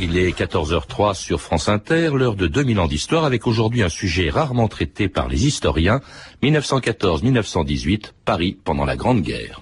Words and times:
Il 0.00 0.16
est 0.16 0.30
14h03 0.30 1.14
sur 1.14 1.40
France 1.40 1.68
Inter, 1.68 2.10
l'heure 2.14 2.36
de 2.36 2.46
2000 2.46 2.78
ans 2.78 2.86
d'histoire 2.86 3.24
avec 3.24 3.48
aujourd'hui 3.48 3.82
un 3.82 3.88
sujet 3.88 4.30
rarement 4.30 4.68
traité 4.68 5.08
par 5.08 5.26
les 5.26 5.46
historiens, 5.46 6.00
1914-1918, 6.42 8.12
Paris 8.24 8.56
pendant 8.62 8.84
la 8.84 8.94
Grande 8.94 9.22
Guerre. 9.22 9.60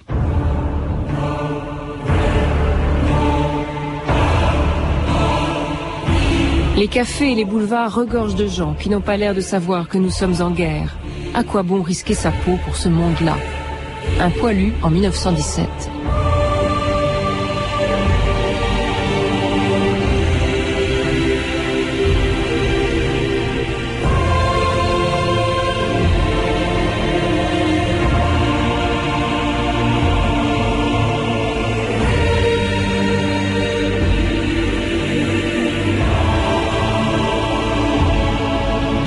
Les 6.77 6.87
cafés 6.87 7.31
et 7.31 7.35
les 7.35 7.45
boulevards 7.45 7.95
regorgent 7.95 8.35
de 8.35 8.47
gens 8.47 8.75
qui 8.75 8.89
n'ont 8.89 9.01
pas 9.01 9.17
l'air 9.17 9.33
de 9.33 9.41
savoir 9.41 9.87
que 9.87 9.97
nous 9.97 10.11
sommes 10.11 10.39
en 10.41 10.51
guerre. 10.51 10.95
À 11.33 11.43
quoi 11.43 11.63
bon 11.63 11.81
risquer 11.81 12.13
sa 12.13 12.29
peau 12.29 12.59
pour 12.63 12.75
ce 12.75 12.89
monde-là? 12.89 13.37
Un 14.19 14.29
poilu 14.29 14.73
en 14.83 14.91
1917. 14.91 15.96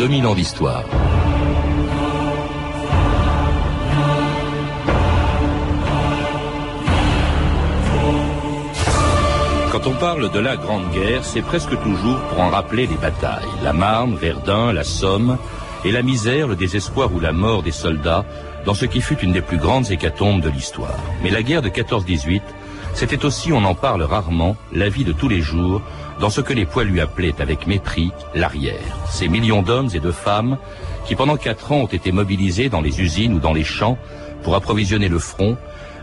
2000 0.00 0.26
ans 0.28 0.34
d'histoire. 0.34 0.82
Quand 9.70 9.86
on 9.86 9.92
parle 9.92 10.32
de 10.32 10.38
la 10.38 10.56
Grande 10.56 10.90
Guerre, 10.92 11.22
c'est 11.22 11.42
presque 11.42 11.78
toujours 11.82 12.18
pour 12.30 12.40
en 12.40 12.48
rappeler 12.48 12.86
les 12.86 12.94
batailles. 12.94 13.44
La 13.62 13.74
Marne, 13.74 14.14
Verdun, 14.14 14.72
la 14.72 14.84
Somme, 14.84 15.36
et 15.84 15.92
la 15.92 16.00
misère, 16.00 16.48
le 16.48 16.56
désespoir 16.56 17.12
ou 17.12 17.20
la 17.20 17.32
mort 17.32 17.62
des 17.62 17.70
soldats 17.70 18.24
dans 18.64 18.72
ce 18.72 18.86
qui 18.86 19.02
fut 19.02 19.18
une 19.18 19.32
des 19.32 19.42
plus 19.42 19.58
grandes 19.58 19.90
hécatombes 19.90 20.40
de 20.40 20.48
l'histoire. 20.48 20.98
Mais 21.22 21.28
la 21.28 21.42
guerre 21.42 21.60
de 21.60 21.68
14-18, 21.68 22.40
c'était 23.00 23.24
aussi, 23.24 23.50
on 23.50 23.64
en 23.64 23.74
parle 23.74 24.02
rarement, 24.02 24.58
la 24.74 24.90
vie 24.90 25.04
de 25.04 25.12
tous 25.12 25.26
les 25.26 25.40
jours, 25.40 25.80
dans 26.20 26.28
ce 26.28 26.42
que 26.42 26.52
les 26.52 26.66
poilus 26.66 27.00
appelaient 27.00 27.40
avec 27.40 27.66
mépris 27.66 28.10
l'arrière. 28.34 28.98
Ces 29.08 29.26
millions 29.26 29.62
d'hommes 29.62 29.88
et 29.94 30.00
de 30.00 30.10
femmes 30.10 30.58
qui 31.06 31.14
pendant 31.14 31.38
quatre 31.38 31.72
ans 31.72 31.78
ont 31.78 31.86
été 31.86 32.12
mobilisés 32.12 32.68
dans 32.68 32.82
les 32.82 33.00
usines 33.00 33.32
ou 33.32 33.38
dans 33.38 33.54
les 33.54 33.64
champs 33.64 33.96
pour 34.42 34.54
approvisionner 34.54 35.08
le 35.08 35.18
front, 35.18 35.56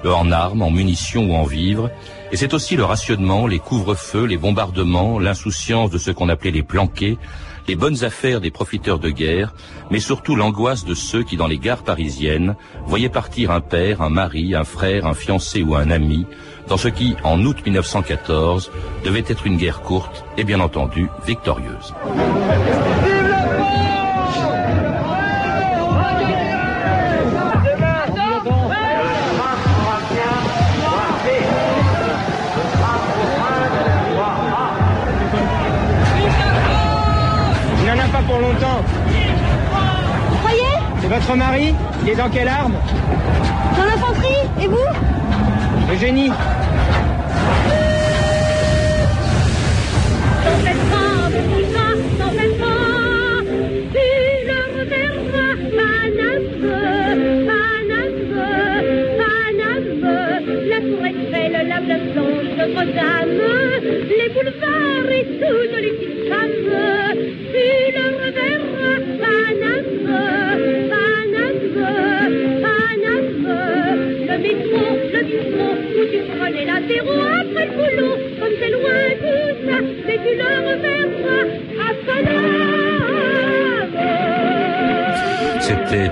en 0.06 0.32
armes, 0.32 0.64
en 0.64 0.72
munitions 0.72 1.30
ou 1.30 1.36
en 1.36 1.44
vivres. 1.44 1.92
Et 2.32 2.36
c'est 2.36 2.56
aussi 2.56 2.76
le 2.76 2.84
rationnement, 2.84 3.46
les 3.46 3.60
couvre-feux, 3.60 4.26
les 4.26 4.38
bombardements, 4.38 5.20
l'insouciance 5.20 5.92
de 5.92 6.00
ce 6.00 6.10
qu'on 6.10 6.30
appelait 6.30 6.50
les 6.50 6.64
planqués, 6.64 7.20
les 7.68 7.76
bonnes 7.76 8.04
affaires 8.04 8.42
des 8.42 8.52
profiteurs 8.52 9.00
de 9.00 9.10
guerre, 9.10 9.54
mais 9.92 10.00
surtout 10.00 10.36
l'angoisse 10.36 10.86
de 10.86 10.94
ceux 10.94 11.24
qui, 11.24 11.38
dans 11.38 11.48
les 11.48 11.58
gares 11.58 11.84
parisiennes, 11.84 12.56
voyaient 12.86 13.10
partir 13.10 13.52
un 13.52 13.62
père, 13.62 14.02
un 14.02 14.10
mari, 14.10 14.56
un 14.56 14.64
frère, 14.64 15.06
un 15.06 15.14
fiancé 15.14 15.62
ou 15.62 15.76
un 15.76 15.92
ami, 15.92 16.26
dans 16.68 16.78
ce 16.78 16.88
qui, 16.88 17.16
en 17.24 17.44
août 17.44 17.58
1914, 17.66 18.72
devait 19.04 19.24
être 19.28 19.46
une 19.46 19.58
guerre 19.58 19.82
courte 19.82 20.26
et 20.38 20.44
bien 20.44 20.60
entendu 20.60 21.08
victorieuse. 21.26 21.94
Votre 41.20 41.36
mari 41.36 41.74
Il 42.04 42.10
est 42.10 42.16
dans 42.16 42.30
quelle 42.30 42.48
arme 42.48 42.76
Dans 43.76 43.86
l'infanterie 43.86 44.44
Et 44.62 44.68
vous 44.68 44.78
Eugénie 45.92 46.30
T'en 50.44 50.58
fais 50.64 50.78
pas, 50.92 51.30
petit 51.30 51.64
chat, 51.74 51.98
t'en 52.20 52.32
fais 52.32 52.54
pas. 52.62 53.44
Tu 53.94 54.08
le 54.48 54.60
reverras, 54.78 55.54
Paname, 55.78 56.48
Paname, 57.48 58.20
Paname. 59.18 59.90
La 60.70 60.80
tour 60.82 61.04
Eiffel, 61.06 61.54
la 61.68 61.80
place 61.82 62.08
blanche, 62.14 62.52
Notre-Dame, 62.58 63.42
les 64.10 64.30
boulevards 64.34 65.12
et 65.12 65.26
toutes 65.40 65.78
les 65.82 65.92
petites 65.92 66.24
femmes. 66.30 66.97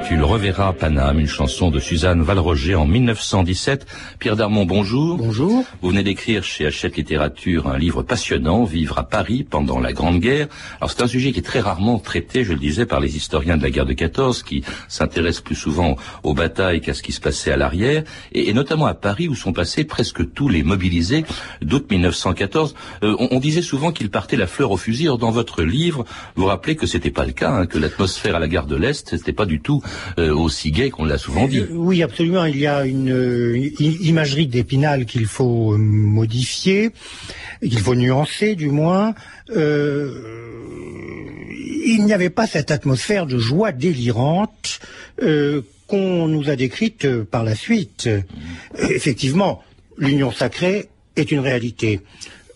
Tu 0.07 0.17
le 0.17 0.23
reverras 0.23 0.71
Paname, 0.73 1.19
une 1.19 1.27
chanson 1.27 1.71
de 1.71 1.79
Suzanne 1.79 2.21
Valroger 2.21 2.75
en 2.75 2.85
1917. 2.85 3.87
Pierre 4.19 4.35
Darmon, 4.35 4.63
bonjour. 4.63 5.17
Bonjour. 5.17 5.63
Vous 5.81 5.89
venez 5.89 6.03
d'écrire 6.03 6.43
chez 6.43 6.67
Hachette 6.67 6.95
Littérature 6.95 7.67
un 7.67 7.79
livre 7.79 8.03
passionnant, 8.03 8.65
Vivre 8.65 8.99
à 8.99 9.09
Paris 9.09 9.43
pendant 9.43 9.79
la 9.79 9.93
Grande 9.93 10.19
Guerre. 10.19 10.47
Alors 10.79 10.91
c'est 10.91 11.01
un 11.01 11.07
sujet 11.07 11.31
qui 11.31 11.39
est 11.39 11.43
très 11.43 11.59
rarement 11.59 11.97
traité, 11.97 12.43
je 12.43 12.53
le 12.53 12.59
disais, 12.59 12.85
par 12.85 12.99
les 12.99 13.17
historiens 13.17 13.57
de 13.57 13.63
la 13.63 13.71
guerre 13.71 13.87
de 13.87 13.93
14, 13.93 14.43
qui 14.43 14.63
s'intéressent 14.87 15.41
plus 15.41 15.55
souvent 15.55 15.95
aux 16.21 16.35
batailles 16.35 16.81
qu'à 16.81 16.93
ce 16.93 17.01
qui 17.01 17.11
se 17.11 17.19
passait 17.19 17.51
à 17.51 17.57
l'arrière, 17.57 18.03
et, 18.31 18.49
et 18.49 18.53
notamment 18.53 18.85
à 18.85 18.93
Paris 18.93 19.27
où 19.27 19.33
sont 19.33 19.53
passés 19.53 19.85
presque 19.85 20.33
tous 20.33 20.49
les 20.49 20.61
mobilisés 20.61 21.25
d'août 21.63 21.87
1914. 21.89 22.75
Euh, 23.01 23.15
on, 23.17 23.29
on 23.31 23.39
disait 23.39 23.63
souvent 23.63 23.91
qu'ils 23.91 24.11
partaient 24.11 24.37
la 24.37 24.47
fleur 24.47 24.69
au 24.69 24.77
fusil. 24.77 25.07
Or, 25.07 25.17
dans 25.17 25.31
votre 25.31 25.63
livre, 25.63 26.05
vous 26.35 26.45
rappelez 26.45 26.75
que 26.75 26.85
c'était 26.85 27.09
pas 27.09 27.25
le 27.25 27.31
cas, 27.31 27.49
hein, 27.49 27.65
que 27.65 27.79
l'atmosphère 27.79 28.35
à 28.35 28.39
la 28.39 28.47
gare 28.47 28.67
de 28.67 28.75
l'Est, 28.75 29.09
c'était 29.09 29.33
pas 29.33 29.47
du 29.47 29.61
tout 29.61 29.81
euh, 30.19 30.33
aussi 30.33 30.71
gai 30.71 30.89
qu'on 30.89 31.05
l'a 31.05 31.17
souvent 31.17 31.47
dit. 31.47 31.59
Euh, 31.59 31.67
oui, 31.71 32.03
absolument. 32.03 32.45
Il 32.45 32.57
y 32.57 32.67
a 32.67 32.85
une 32.85 33.11
euh, 33.11 33.69
imagerie 33.79 34.47
d'Épinal 34.47 35.05
qu'il 35.05 35.25
faut 35.25 35.77
modifier, 35.77 36.91
qu'il 37.61 37.79
faut 37.79 37.95
nuancer 37.95 38.55
du 38.55 38.69
moins. 38.69 39.13
Euh, 39.55 40.21
il 41.85 42.03
n'y 42.05 42.13
avait 42.13 42.29
pas 42.31 42.47
cette 42.47 42.71
atmosphère 42.71 43.25
de 43.25 43.37
joie 43.37 43.71
délirante 43.71 44.79
euh, 45.21 45.61
qu'on 45.87 46.27
nous 46.27 46.49
a 46.49 46.55
décrite 46.55 47.07
par 47.23 47.43
la 47.43 47.55
suite. 47.55 48.07
Euh, 48.07 48.21
Effectivement, 48.89 49.63
l'union 49.97 50.31
sacrée 50.31 50.89
est 51.15 51.31
une 51.31 51.39
réalité. 51.39 52.01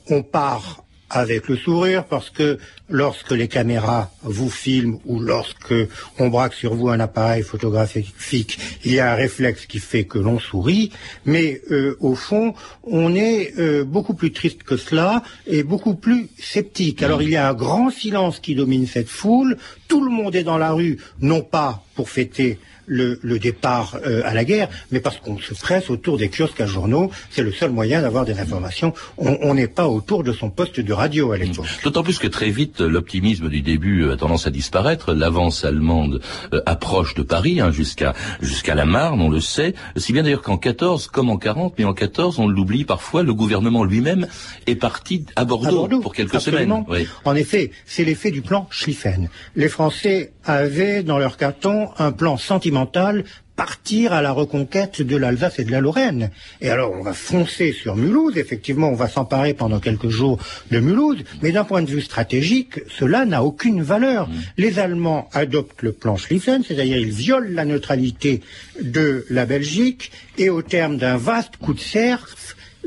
On 0.09 0.23
part 0.23 0.83
avec 1.09 1.47
le 1.47 1.57
sourire 1.57 2.05
parce 2.05 2.29
que 2.29 2.59
lorsque 2.89 3.31
les 3.31 3.47
caméras 3.47 4.11
vous 4.23 4.49
filment 4.49 4.99
ou 5.05 5.19
lorsque 5.19 5.73
on 6.17 6.29
braque 6.29 6.53
sur 6.53 6.75
vous 6.75 6.89
un 6.89 6.99
appareil 6.99 7.43
photographique, 7.43 8.59
il 8.83 8.93
y 8.93 8.99
a 8.99 9.11
un 9.11 9.15
réflexe 9.15 9.65
qui 9.65 9.79
fait 9.79 10.05
que 10.05 10.19
l'on 10.19 10.39
sourit, 10.39 10.91
mais 11.25 11.61
euh, 11.71 11.97
au 11.99 12.15
fond, 12.15 12.53
on 12.83 13.15
est 13.15 13.53
euh, 13.57 13.83
beaucoup 13.83 14.13
plus 14.13 14.31
triste 14.31 14.63
que 14.63 14.77
cela 14.77 15.23
et 15.47 15.63
beaucoup 15.63 15.95
plus 15.95 16.29
sceptique. 16.37 17.03
Alors 17.03 17.21
il 17.21 17.29
y 17.29 17.35
a 17.35 17.49
un 17.49 17.53
grand 17.53 17.89
silence 17.89 18.39
qui 18.39 18.55
domine 18.55 18.87
cette 18.87 19.09
foule, 19.09 19.57
tout 19.87 20.03
le 20.03 20.11
monde 20.11 20.35
est 20.35 20.43
dans 20.43 20.57
la 20.57 20.71
rue, 20.71 20.97
non 21.21 21.41
pas 21.41 21.83
pour 21.95 22.09
fêter 22.09 22.59
le, 22.89 23.19
le 23.21 23.39
départ 23.39 23.97
euh, 24.05 24.21
à 24.25 24.33
la 24.33 24.43
guerre, 24.43 24.67
mais 24.91 24.99
parce 24.99 25.17
qu'on 25.17 25.37
se 25.37 25.53
presse 25.53 25.89
autour 25.89 26.17
des 26.17 26.29
kiosques 26.29 26.59
à 26.59 26.65
journaux, 26.65 27.11
c'est 27.29 27.43
le 27.43 27.51
seul 27.53 27.71
moyen 27.71 28.01
d'avoir 28.01 28.25
des 28.25 28.39
informations. 28.39 28.93
On 29.17 29.53
n'est 29.53 29.67
pas 29.67 29.87
autour 29.87 30.23
de 30.23 30.33
son 30.33 30.49
poste 30.49 30.79
de 30.79 30.91
radio 30.93 31.31
à 31.31 31.37
l'époque. 31.37 31.67
D'autant 31.83 32.03
plus 32.03 32.17
que 32.17 32.27
très 32.27 32.49
vite, 32.49 32.81
l'optimisme 32.81 33.47
du 33.47 33.61
début 33.61 34.03
euh, 34.03 34.13
a 34.13 34.17
tendance 34.17 34.47
à 34.47 34.49
disparaître. 34.49 35.13
L'avance 35.13 35.63
allemande 35.63 36.19
euh, 36.53 36.61
approche 36.65 37.13
de 37.13 37.21
Paris, 37.21 37.61
hein, 37.61 37.71
jusqu'à 37.71 38.13
jusqu'à 38.41 38.75
la 38.75 38.85
Marne, 38.85 39.21
on 39.21 39.29
le 39.29 39.39
sait. 39.39 39.75
Si 39.95 40.11
bien 40.11 40.23
d'ailleurs 40.23 40.41
qu'en 40.41 40.57
14, 40.57 41.07
comme 41.07 41.29
en 41.29 41.37
40, 41.37 41.75
mais 41.77 41.85
en 41.85 41.93
14, 41.93 42.39
on 42.39 42.47
l'oublie 42.47 42.85
parfois, 42.85 43.21
le 43.23 43.33
gouvernement 43.33 43.83
lui-même 43.83 44.27
est 44.65 44.75
parti 44.75 45.25
à 45.35 45.45
Bordeaux, 45.45 45.67
À 45.67 45.71
Bordeaux, 45.71 45.99
pour 46.01 46.13
quelques 46.15 46.35
absolument. 46.35 46.85
semaines. 46.87 47.01
Oui. 47.03 47.07
En 47.25 47.35
effet, 47.35 47.71
c'est 47.85 48.03
l'effet 48.03 48.31
du 48.31 48.41
plan 48.41 48.67
Schlieffen. 48.71 49.29
Les 49.55 49.69
Français 49.69 50.31
avaient 50.43 51.03
dans 51.03 51.19
leur 51.19 51.37
carton 51.37 51.89
un 51.99 52.11
plan 52.11 52.37
sentimental 52.37 52.78
partir 52.85 54.13
à 54.13 54.21
la 54.21 54.31
reconquête 54.31 55.01
de 55.01 55.17
l'Alsace 55.17 55.59
et 55.59 55.65
de 55.65 55.71
la 55.71 55.81
Lorraine. 55.81 56.31
Et 56.61 56.69
alors, 56.69 56.93
on 56.97 57.03
va 57.03 57.11
foncer 57.11 57.73
sur 57.73 57.97
Mulhouse. 57.97 58.37
Effectivement, 58.37 58.89
on 58.89 58.95
va 58.95 59.09
s'emparer 59.09 59.53
pendant 59.53 59.81
quelques 59.81 60.07
jours 60.07 60.39
de 60.71 60.79
Mulhouse. 60.79 61.25
Mais 61.41 61.51
d'un 61.51 61.65
point 61.65 61.81
de 61.81 61.89
vue 61.89 62.01
stratégique, 62.01 62.79
cela 62.87 63.25
n'a 63.25 63.43
aucune 63.43 63.81
valeur. 63.81 64.29
Les 64.57 64.79
Allemands 64.79 65.27
adoptent 65.33 65.81
le 65.81 65.91
plan 65.91 66.15
Schlieffen, 66.15 66.63
c'est-à-dire 66.63 66.97
ils 66.97 67.11
violent 67.11 67.49
la 67.51 67.65
neutralité 67.65 68.41
de 68.81 69.25
la 69.29 69.45
Belgique 69.45 70.11
et 70.37 70.49
au 70.49 70.61
terme 70.61 70.97
d'un 70.97 71.17
vaste 71.17 71.57
coup 71.57 71.73
de 71.73 71.81
cerf, 71.81 72.27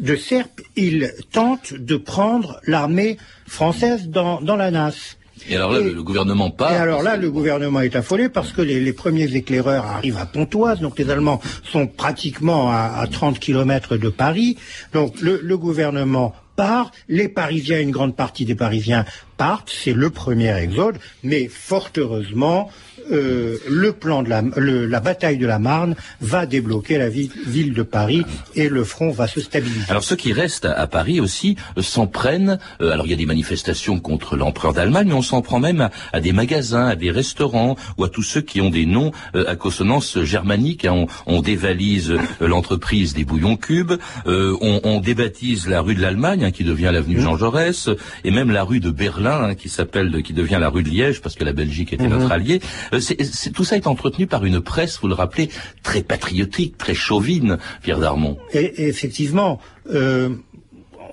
de 0.00 0.16
Serpe, 0.16 0.62
il 0.74 1.12
tente 1.32 1.74
de 1.74 1.96
prendre 1.96 2.60
l'armée 2.66 3.18
française 3.46 4.08
dans, 4.08 4.40
dans 4.40 4.56
la 4.56 4.70
nasse. 4.70 5.18
Et 5.48 5.56
alors 5.56 5.72
là, 5.72 5.80
Et- 5.80 5.90
le, 5.90 6.02
gouvernement 6.02 6.50
part. 6.50 6.72
Et 6.72 6.76
alors 6.76 7.02
là, 7.02 7.16
le 7.16 7.30
gouvernement 7.30 7.80
est 7.80 7.96
affolé 7.96 8.28
parce 8.28 8.52
que 8.52 8.62
les, 8.62 8.80
les 8.80 8.92
premiers 8.92 9.34
éclaireurs 9.34 9.84
arrivent 9.84 10.18
à 10.18 10.26
Pontoise, 10.26 10.80
donc 10.80 10.98
les 10.98 11.10
Allemands 11.10 11.40
sont 11.64 11.86
pratiquement 11.86 12.70
à, 12.70 12.92
à 12.98 13.06
30 13.06 13.38
kilomètres 13.38 13.96
de 13.96 14.08
Paris. 14.08 14.56
Donc 14.92 15.20
le, 15.20 15.40
le 15.42 15.58
gouvernement 15.58 16.34
part, 16.56 16.90
les 17.08 17.28
Parisiens, 17.28 17.80
une 17.80 17.90
grande 17.90 18.14
partie 18.14 18.44
des 18.44 18.54
Parisiens 18.54 19.04
partent, 19.36 19.70
c'est 19.74 19.94
le 19.94 20.10
premier 20.10 20.54
exode, 20.56 20.96
mais 21.22 21.48
fort 21.48 21.90
heureusement, 21.96 22.70
euh, 23.10 23.56
le 23.68 23.92
plan 23.92 24.22
de 24.22 24.28
la, 24.28 24.42
le- 24.56 24.86
la 24.86 25.00
bataille 25.00 25.38
de 25.38 25.46
la 25.46 25.58
Marne 25.58 25.94
va 26.20 26.46
débloquer 26.46 26.98
la 26.98 27.08
ville, 27.08 27.30
ville 27.46 27.72
de 27.74 27.82
Paris 27.82 28.24
et 28.54 28.68
le 28.68 28.84
front 28.84 29.10
va 29.10 29.26
se 29.26 29.40
stabiliser. 29.40 29.86
Alors 29.88 30.04
ceux 30.04 30.16
qui 30.16 30.32
restent 30.32 30.64
à, 30.66 30.72
à 30.72 30.86
Paris 30.86 31.20
aussi 31.20 31.56
euh, 31.78 31.82
s'en 31.82 32.06
prennent. 32.06 32.58
euh, 32.80 32.90
alors 32.92 33.06
il 33.06 33.10
y 33.10 33.14
a 33.14 33.16
des 33.16 33.26
manifestations 33.26 33.98
contre 34.00 34.36
l'empereur 34.36 34.72
d'Allemagne, 34.72 35.08
mais 35.08 35.14
on 35.14 35.22
s'en 35.22 35.42
prend 35.42 35.58
même 35.60 35.80
à, 35.80 35.90
à 36.12 36.20
des 36.20 36.32
magasins, 36.32 36.86
à 36.86 36.96
des 36.96 37.10
restaurants 37.10 37.76
ou 37.98 38.04
à 38.04 38.08
tous 38.08 38.22
ceux 38.22 38.40
qui 38.40 38.60
ont 38.60 38.70
des 38.70 38.86
noms 38.86 39.10
euh, 39.34 39.44
à 39.48 39.56
consonance 39.56 40.20
germanique. 40.22 40.84
hein. 40.84 40.92
On, 41.26 41.36
on 41.36 41.40
dévalise 41.42 42.10
euh, 42.12 42.18
l'entreprise 42.40 43.14
des 43.14 43.24
bouillons 43.24 43.56
cubes, 43.56 43.92
euh, 44.26 44.56
on, 44.60 44.80
on 44.84 45.00
débaptise 45.00 45.66
la 45.68 45.80
rue 45.80 45.94
de 45.94 46.00
l'Allemagne 46.02 46.44
hein, 46.44 46.50
qui 46.50 46.64
devient 46.64 46.90
l'avenue 46.92 47.20
Jean 47.20 47.36
Jaurès, 47.36 47.88
et 48.24 48.30
même 48.30 48.50
la 48.50 48.62
rue 48.64 48.80
de 48.80 48.90
Berlin 48.90 49.42
hein, 49.50 49.54
qui 49.54 49.68
s'appelle, 49.68 50.22
qui 50.22 50.32
devient 50.32 50.58
la 50.60 50.68
rue 50.68 50.82
de 50.82 50.88
Liège 50.90 51.20
parce 51.20 51.34
que 51.34 51.44
la 51.44 51.52
Belgique 51.52 51.92
était 51.92 52.08
notre 52.08 52.30
allié. 52.30 52.60
Euh, 52.92 53.00
c'est- 53.00 53.50
tout 53.50 53.64
ça 53.64 53.76
est 53.76 53.86
entretenu 53.86 54.26
par 54.26 54.44
une 54.44 54.60
presse, 54.60 54.98
vous 55.00 55.08
le 55.08 55.14
rappelez, 55.14 55.48
très 55.82 56.02
patriotique, 56.02 56.76
très 56.76 56.94
chauvine, 56.94 57.58
Pierre 57.82 57.98
Darmon. 57.98 58.38
Effectivement, 58.52 59.60
euh, 59.92 60.30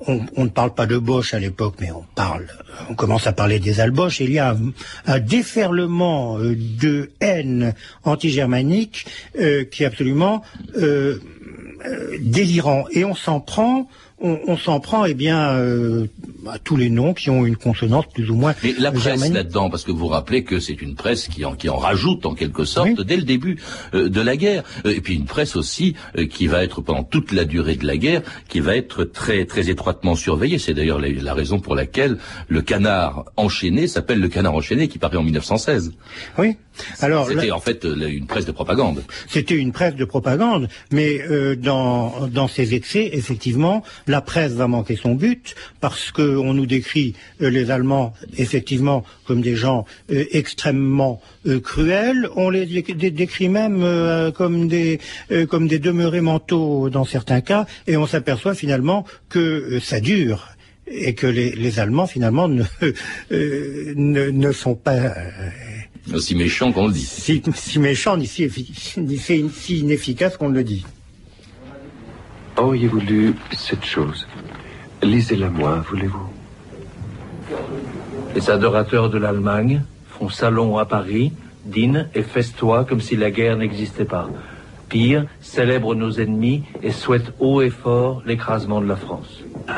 on, 0.08 0.44
ne 0.44 0.50
parle 0.50 0.74
pas 0.74 0.86
de 0.86 0.98
Bosch 0.98 1.34
à 1.34 1.40
l'époque, 1.40 1.76
mais 1.80 1.92
on 1.92 2.06
parle, 2.16 2.48
on 2.90 2.96
commence 2.96 3.28
à 3.28 3.34
parler 3.34 3.60
des 3.60 3.80
Alboches. 3.80 4.22
Il 4.22 4.32
y 4.32 4.40
a 4.40 4.58
un, 5.06 5.20
déferlement 5.20 6.38
euh, 6.38 6.56
de 6.56 7.12
haine 7.20 7.74
anti-germanique 8.04 9.06
qui 9.72 9.84
est 9.84 9.86
absolument 9.86 10.42
délirant. 12.20 12.86
Et 12.92 13.06
on 13.06 13.16
s'en 13.16 13.40
prend, 13.40 13.88
on, 14.22 14.40
on 14.48 14.58
s'en 14.58 14.80
prend, 14.80 15.06
eh 15.06 15.14
bien, 15.14 15.52
euh, 15.54 16.08
à 16.52 16.60
tous 16.60 16.76
les 16.78 16.90
noms 16.90 17.14
qui 17.14 17.30
ont 17.30 17.46
une 17.46 17.56
consonance 17.56 18.06
plus 18.14 18.30
ou 18.30 18.36
moins 18.36 18.54
Mais 18.64 18.74
la 18.80 18.92
presse 18.92 19.30
là-dedans, 19.30 19.70
parce 19.70 19.84
que 19.84 19.92
vous 19.92 20.08
rappelez 20.08 20.44
que 20.44 20.60
c'est 20.60 20.82
une 20.82 20.96
presse 20.96 21.28
qui 21.28 21.46
en, 21.46 21.56
qui 21.56 21.70
en 21.70 21.78
rajoute 21.78 22.26
en 22.26 22.34
quelque 22.36 22.66
sorte 22.66 22.90
Oui. 22.98 23.06
dès 23.06 23.18
le 23.18 23.24
début 23.24 23.58
euh, 23.94 24.10
de 24.10 24.22
la 24.22 24.36
guerre. 24.38 24.64
Euh, 24.86 24.94
et 24.96 25.02
puis 25.02 25.16
une 25.16 25.26
presse 25.26 25.56
aussi 25.56 25.96
euh, 26.18 26.26
qui 26.26 26.48
va 26.48 26.64
être 26.64 26.82
pendant 26.82 27.04
toute 27.04 27.32
la 27.32 27.46
durée 27.46 27.76
de 27.76 27.86
la 27.86 27.98
guerre, 27.98 28.22
qui 28.48 28.60
va 28.60 28.76
être 28.76 29.04
très 29.04 29.46
très 29.46 29.70
étroitement 29.70 30.16
surveillée. 30.16 30.60
C'est 30.60 30.74
d'ailleurs 30.74 31.00
la, 31.00 31.10
la 31.10 31.34
raison 31.34 31.60
pour 31.60 31.76
laquelle 31.76 32.18
le 32.48 32.62
canard 32.62 33.26
enchaîné 33.38 33.88
s'appelle 33.88 34.20
le 34.20 34.28
canard 34.30 34.56
enchaîné 34.56 34.88
qui 34.88 34.98
paraît 34.98 35.18
en 35.18 35.24
1916. 35.24 35.94
Oui. 36.38 36.56
Alors, 37.02 37.30
là- 37.30 37.36
C'était 37.42 37.52
en 37.52 37.60
fait 37.60 37.84
euh, 37.86 38.08
une 38.10 38.26
presse 38.26 38.46
de 38.46 38.52
propagande. 38.54 39.04
C'était 39.28 39.56
une 39.56 39.72
presse 39.74 39.96
de 39.96 40.06
propagande, 40.06 40.70
mais 40.92 41.20
euh, 41.30 41.56
dans, 41.58 42.28
dans 42.28 42.48
ces 42.48 42.74
excès, 42.74 43.10
effectivement, 43.12 43.84
la 44.10 44.20
presse 44.22 44.52
va 44.54 44.68
manquer 44.68 44.98
son 44.98 45.14
but 45.16 45.56
parce 45.80 46.12
qu'on 46.12 46.54
nous 46.54 46.66
décrit 46.66 47.14
euh, 47.42 47.50
les 47.50 47.72
Allemands 47.72 48.14
effectivement 48.38 49.06
comme 49.26 49.42
des 49.42 49.56
gens 49.56 49.86
euh, 50.12 50.26
extrêmement 50.32 51.22
euh, 51.48 51.60
cruels. 51.62 52.28
On 52.36 52.50
les 52.50 52.66
dé- 52.66 52.82
dé- 52.94 53.12
décrit 53.12 53.48
même 53.50 53.80
comme 54.36 54.68
des 54.68 55.00
comme 55.50 55.68
des 55.68 55.80
demeurés 55.80 56.22
mentaux 56.22 56.90
dans 56.90 57.06
certains 57.06 57.42
cas, 57.42 57.66
et 57.88 57.96
on 57.96 58.08
s'aperçoit 58.08 58.56
finalement 58.56 59.06
que 59.30 59.80
ça 59.80 60.00
dure 60.00 60.50
et 60.92 61.14
que 61.14 61.28
les, 61.28 61.52
les 61.52 61.80
Allemands 61.80 62.08
finalement 62.08 62.48
ne, 62.48 62.64
euh, 63.32 63.94
ne, 63.96 64.30
ne 64.32 64.52
sont 64.52 64.74
pas 64.76 64.96
euh, 64.96 65.14
Aussi 66.14 66.34
méchant 66.36 66.72
qu'on 66.72 66.88
le 66.88 66.94
dit. 66.94 67.06
si, 67.06 67.42
si 67.56 67.78
méchant 67.78 68.18
ni 68.18 68.26
si, 68.26 68.44
effi- 68.48 69.00
ni 69.00 69.18
si- 69.18 69.46
si 69.56 69.80
inefficace 69.80 70.36
qu'on 70.38 70.50
le 70.50 70.64
dit. 70.64 70.84
Auriez-vous 72.60 73.00
lu 73.00 73.36
cette 73.54 73.86
chose? 73.86 74.28
Lisez-la 75.02 75.50
moi, 75.50 75.82
voulez-vous? 75.90 76.30
Les 78.36 78.50
adorateurs 78.50 79.10
de 79.10 79.18
l'Allemagne 79.18 79.84
font 80.10 80.28
salon 80.28 80.78
à 80.78 80.84
Paris, 80.84 81.32
dînent 81.64 82.10
et 82.14 82.22
festoient 82.22 82.84
comme 82.84 83.00
si 83.00 83.16
la 83.16 83.32
guerre 83.32 83.56
n'existait 83.56 84.04
pas. 84.04 84.28
Pire, 84.90 85.26
célèbrent 85.40 85.96
nos 85.96 86.12
ennemis 86.12 86.66
et 86.84 86.92
souhaitent 86.92 87.32
haut 87.40 87.62
et 87.62 87.70
fort 87.70 88.24
l'écrasement 88.26 88.82
de 88.82 88.88
la 88.88 88.98
France. 88.98 89.42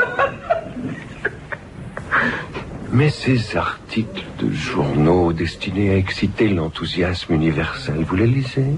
Mais 2.92 3.10
ces 3.10 3.56
articles 3.56 4.26
de 4.40 4.52
journaux 4.52 5.34
destinés 5.34 5.92
à 5.92 5.98
exciter 5.98 6.50
l'enthousiasme 6.50 7.36
universel, 7.36 8.04
vous 8.08 8.16
les 8.16 8.26
lisez? 8.26 8.74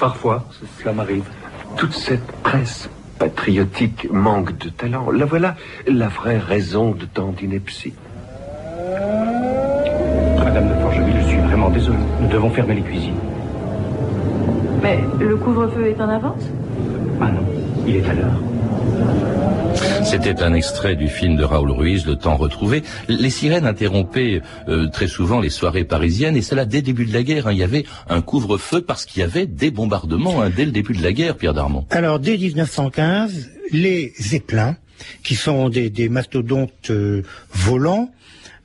Parfois, 0.00 0.44
cela 0.80 0.92
m'arrive. 0.92 1.24
Toute 1.76 1.92
cette 1.92 2.26
presse 2.42 2.90
patriotique 3.18 4.08
manque 4.10 4.56
de 4.58 4.68
talent. 4.68 5.10
La 5.10 5.24
voilà 5.24 5.56
la 5.86 6.08
vraie 6.08 6.38
raison 6.38 6.92
de 6.92 7.04
tant 7.04 7.32
d'ineptie. 7.32 7.94
Madame 10.38 10.68
de 10.68 10.74
Forgeville, 10.82 11.16
je 11.20 11.28
suis 11.28 11.38
vraiment 11.38 11.70
désolé. 11.70 11.98
Nous 12.20 12.28
devons 12.28 12.50
fermer 12.50 12.74
les 12.74 12.82
cuisines. 12.82 13.14
Mais 14.82 14.98
le 15.20 15.36
couvre-feu 15.36 15.86
est 15.86 16.00
en 16.00 16.08
avance? 16.08 16.44
Ah 17.20 17.30
non, 17.30 17.44
il 17.86 17.96
est 17.96 18.08
à 18.08 18.12
l'heure. 18.12 18.40
C'était 20.04 20.42
un 20.42 20.54
extrait 20.54 20.96
du 20.96 21.08
film 21.08 21.36
de 21.36 21.44
Raoul 21.44 21.70
Ruiz, 21.70 22.06
Le 22.06 22.16
temps 22.16 22.36
retrouvé. 22.36 22.82
Les 23.08 23.30
sirènes 23.30 23.66
interrompaient 23.66 24.40
euh, 24.68 24.88
très 24.88 25.06
souvent 25.08 25.40
les 25.40 25.50
soirées 25.50 25.84
parisiennes, 25.84 26.36
et 26.36 26.42
cela 26.42 26.64
dès 26.64 26.78
le 26.78 26.82
début 26.84 27.04
de 27.06 27.12
la 27.12 27.22
guerre. 27.22 27.48
hein. 27.48 27.52
Il 27.52 27.58
y 27.58 27.62
avait 27.64 27.84
un 28.08 28.20
couvre-feu 28.20 28.82
parce 28.82 29.04
qu'il 29.04 29.20
y 29.20 29.24
avait 29.24 29.46
des 29.46 29.70
bombardements 29.70 30.42
hein, 30.42 30.50
dès 30.54 30.64
le 30.64 30.70
début 30.72 30.92
de 30.94 31.02
la 31.02 31.12
guerre, 31.12 31.36
Pierre 31.36 31.54
Darmon. 31.54 31.86
Alors, 31.90 32.18
dès 32.20 32.36
1915, 32.36 33.50
les 33.72 34.12
Zeppelins, 34.20 34.76
qui 35.24 35.34
sont 35.34 35.68
des, 35.68 35.90
des 35.90 36.08
mastodontes 36.08 36.90
euh, 36.90 37.22
volants, 37.52 38.10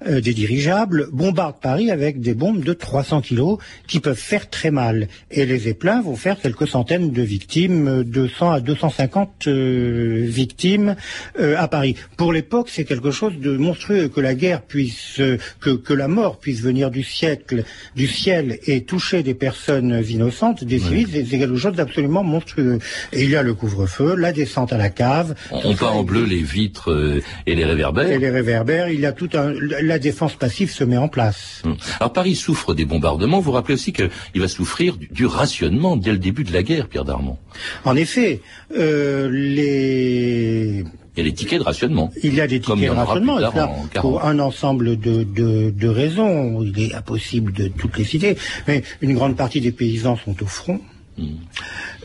euh, 0.07 0.22
des 0.22 0.34
dirigeables, 0.34 1.07
bombardent 1.12 1.60
Paris 1.62 1.92
avec 1.92 2.19
des 2.19 2.34
bombes 2.34 2.63
de 2.63 2.74
300 2.74 3.22
kilos 3.22 3.57
qui 3.88 4.00
peuvent 4.00 4.16
faire 4.16 4.50
très 4.50 4.72
mal. 4.72 5.07
Et 5.31 5.46
les 5.46 5.60
Zeppelins 5.60 6.01
vont 6.01 6.16
faire 6.16 6.40
quelques 6.40 6.68
centaines 6.68 7.12
de 7.12 7.22
victimes, 7.22 7.88
euh, 7.88 8.04
200 8.04 8.51
à 8.51 8.60
250 8.60 9.48
euh, 9.48 10.25
victimes 10.28 10.96
euh, 11.40 11.56
à 11.57 11.68
Paris. 11.68 11.96
Pour 12.18 12.34
l'époque, 12.34 12.69
c'est 12.69 12.86
quelque 12.86 13.12
chose 13.12 13.38
de 13.40 13.57
monstrueux 13.57 14.07
que 14.10 14.22
la 14.22 14.36
guerre 14.36 14.62
puisse, 14.62 15.19
euh, 15.19 15.38
que, 15.60 15.72
que 15.72 15.94
la 15.94 16.08
mort 16.08 16.39
puisse 16.39 16.62
venir 16.62 16.91
du 16.91 17.03
siècle, 17.03 17.63
du 17.96 18.08
ciel 18.08 18.60
et 18.65 18.84
toucher 18.84 19.24
des 19.24 19.34
personnes 19.34 20.03
innocentes, 20.08 20.63
des 20.63 20.79
civils, 20.79 21.08
c'est 21.12 21.25
c'est 21.25 21.39
quelque 21.39 21.58
chose 21.58 21.74
d'absolument 21.74 22.24
monstrueux. 22.24 22.79
Et 23.13 23.24
il 23.24 23.29
y 23.29 23.36
a 23.36 23.44
le 23.44 23.53
couvre-feu, 23.53 24.15
la 24.15 24.32
descente 24.32 24.74
à 24.74 24.77
la 24.77 24.89
cave. 24.89 25.36
On, 25.51 25.62
on 25.63 25.75
peint 25.75 25.88
en 25.88 26.03
bleu 26.03 26.25
les 26.25 26.41
vitres 26.41 26.91
euh, 26.91 27.22
et 27.46 27.56
les 27.56 27.65
réverbères. 27.65 28.10
et 28.10 28.20
les 28.20 28.29
réverbères, 28.29 28.89
il 28.89 29.00
y 29.00 29.06
a 29.06 29.12
tout 29.12 29.29
un, 29.34 29.53
la 29.89 30.00
défense 30.00 30.36
passive 30.36 30.72
se 30.72 30.84
met 30.84 30.98
en 30.98 31.08
place. 31.10 31.62
Hum. 31.65 31.75
Alors 32.00 32.13
Paris 32.13 32.36
souffre 32.36 32.74
des 32.74 32.86
bombardements. 32.86 33.39
Vous 33.41 33.51
rappelez 33.51 33.74
aussi 33.74 33.91
qu'il 33.91 34.41
va 34.41 34.48
souffrir 34.48 34.96
du, 34.98 35.08
du 35.12 35.25
rationnement 35.25 35.98
dès 35.98 36.12
le 36.12 36.17
début 36.17 36.43
de 36.43 36.53
la 36.53 36.63
guerre, 36.63 36.88
Pierre 36.88 37.05
Darmon. 37.05 37.38
En 37.84 37.96
effet, 37.96 38.41
euh, 38.77 39.29
les 39.31 40.86
Il 41.15 41.17
y 41.17 41.22
a 41.22 41.24
les 41.24 41.34
tickets 41.34 41.60
de 41.60 41.65
rationnement. 41.65 42.12
Il 42.24 42.34
y 42.36 42.41
a 42.41 42.48
des 42.48 42.60
tickets 42.62 42.79
de 42.79 42.89
rationnement, 42.89 43.38
40. 43.39 43.89
pour 44.00 44.24
un 44.24 44.39
ensemble 44.39 44.98
de, 44.98 45.24
de, 45.24 45.69
de 45.69 45.88
raisons. 45.88 46.63
Il 46.63 46.79
est 46.81 46.93
impossible 46.96 47.51
de 47.51 47.67
toutes 47.67 47.98
les 47.98 48.05
citer, 48.05 48.38
mais 48.67 48.84
une 49.01 49.13
grande 49.13 49.36
partie 49.36 49.60
des 49.60 49.72
paysans 49.74 50.17
sont 50.24 50.41
au 50.41 50.46
front. 50.46 50.79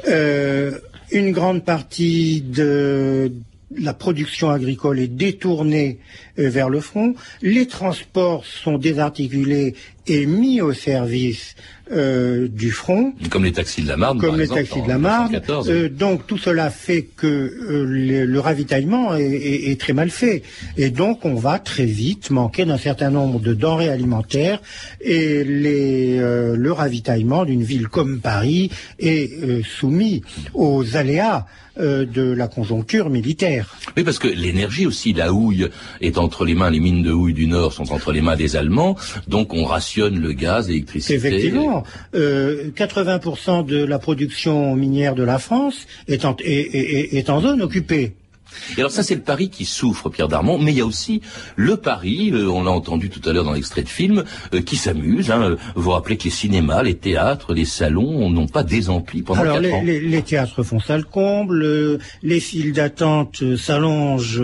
Euh, 0.08 0.72
une 1.12 1.30
grande 1.32 1.64
partie 1.64 2.40
de 2.40 3.32
la 3.78 3.94
production 3.94 4.50
agricole 4.50 5.00
est 5.00 5.08
détournée 5.08 5.98
euh, 6.38 6.48
vers 6.48 6.68
le 6.68 6.80
front. 6.80 7.14
Les 7.42 7.66
transports 7.66 8.44
sont 8.44 8.78
désarticulés 8.78 9.74
et 10.06 10.26
mis 10.26 10.60
au 10.60 10.72
service 10.72 11.54
euh, 11.92 12.48
du 12.48 12.70
front 12.70 13.12
Comme 13.30 13.44
les 13.44 13.52
taxis 13.52 13.82
de 13.82 13.88
la 13.88 13.96
Marne, 13.98 14.18
comme 14.18 14.30
par 14.30 14.36
les 14.38 14.44
exemple, 14.44 14.62
taxis 14.64 14.82
de 14.82 14.88
la 14.88 14.98
Marne. 14.98 15.24
1914. 15.32 15.70
Euh, 15.70 15.88
donc 15.90 16.26
tout 16.26 16.38
cela 16.38 16.70
fait 16.70 17.02
que 17.02 17.26
euh, 17.26 17.84
le, 17.86 18.24
le 18.24 18.40
ravitaillement 18.40 19.14
est, 19.14 19.22
est- 19.24 19.70
est 19.70 19.78
très 19.80 19.92
mal 19.92 20.08
fait. 20.10 20.42
Et 20.78 20.88
donc 20.90 21.24
on 21.26 21.34
va 21.34 21.58
très 21.58 21.84
vite 21.84 22.30
manquer 22.30 22.64
d'un 22.64 22.78
certain 22.78 23.10
nombre 23.10 23.38
de 23.38 23.52
denrées 23.52 23.90
alimentaires 23.90 24.60
et 25.02 25.44
les, 25.44 26.18
euh, 26.18 26.56
le 26.56 26.72
ravitaillement 26.72 27.44
d'une 27.44 27.62
ville 27.62 27.88
comme 27.88 28.20
Paris 28.20 28.70
est 28.98 29.30
euh, 29.42 29.62
soumis 29.62 30.22
aux 30.54 30.96
aléas 30.96 31.46
euh, 31.76 32.06
de 32.06 32.22
la 32.22 32.46
conjoncture 32.46 33.10
militaire. 33.10 33.76
Oui, 33.96 34.04
parce 34.04 34.20
que 34.20 34.28
l'énergie 34.28 34.86
aussi, 34.86 35.12
la 35.12 35.32
houille 35.32 35.68
est 36.00 36.18
entre 36.18 36.44
les 36.44 36.54
mains, 36.54 36.70
les 36.70 36.78
mines 36.78 37.02
de 37.02 37.10
houille 37.10 37.34
du 37.34 37.48
Nord 37.48 37.72
sont 37.72 37.92
entre 37.92 38.12
les 38.12 38.20
mains 38.20 38.36
des 38.36 38.54
Allemands, 38.54 38.94
donc 39.26 39.52
on 39.54 39.64
Effectivement, 41.14 41.84
euh, 42.14 42.70
80% 42.74 43.64
de 43.66 43.84
la 43.84 43.98
production 43.98 44.74
minière 44.76 45.14
de 45.14 45.22
la 45.22 45.38
France 45.38 45.86
est 46.08 46.24
en, 46.24 46.36
est- 46.40 47.14
est 47.16 47.30
en 47.30 47.40
zone 47.40 47.62
occupée. 47.62 48.12
Et 48.76 48.80
alors 48.80 48.90
ça, 48.90 49.02
c'est 49.02 49.14
le 49.14 49.20
Paris 49.22 49.48
qui 49.50 49.64
souffre, 49.64 50.08
Pierre 50.10 50.28
Darmon, 50.28 50.58
mais 50.58 50.72
il 50.72 50.78
y 50.78 50.80
a 50.80 50.86
aussi 50.86 51.20
le 51.56 51.76
Paris, 51.76 52.30
euh, 52.32 52.48
on 52.48 52.62
l'a 52.64 52.70
entendu 52.70 53.10
tout 53.10 53.20
à 53.28 53.32
l'heure 53.32 53.44
dans 53.44 53.52
l'extrait 53.52 53.82
de 53.82 53.88
film, 53.88 54.24
euh, 54.54 54.60
qui 54.62 54.76
s'amuse. 54.76 55.30
Hein. 55.30 55.56
Vous 55.74 55.82
vous 55.82 55.90
rappelez 55.90 56.16
que 56.16 56.24
les 56.24 56.30
cinémas, 56.30 56.82
les 56.82 56.94
théâtres, 56.96 57.54
les 57.54 57.64
salons 57.64 58.30
n'ont 58.30 58.46
pas 58.46 58.62
désempli 58.62 59.22
pendant 59.22 59.40
Alors, 59.42 59.54
quatre 59.54 59.62
les, 59.62 59.72
ans. 59.72 59.82
les- 59.84 60.00
les 60.00 60.22
théâtres 60.22 60.62
font 60.62 60.80
salle 60.80 61.04
comble, 61.04 61.62
euh, 61.62 61.98
les 62.22 62.40
files 62.40 62.72
d'attente 62.72 63.42
s'allongent 63.56 64.42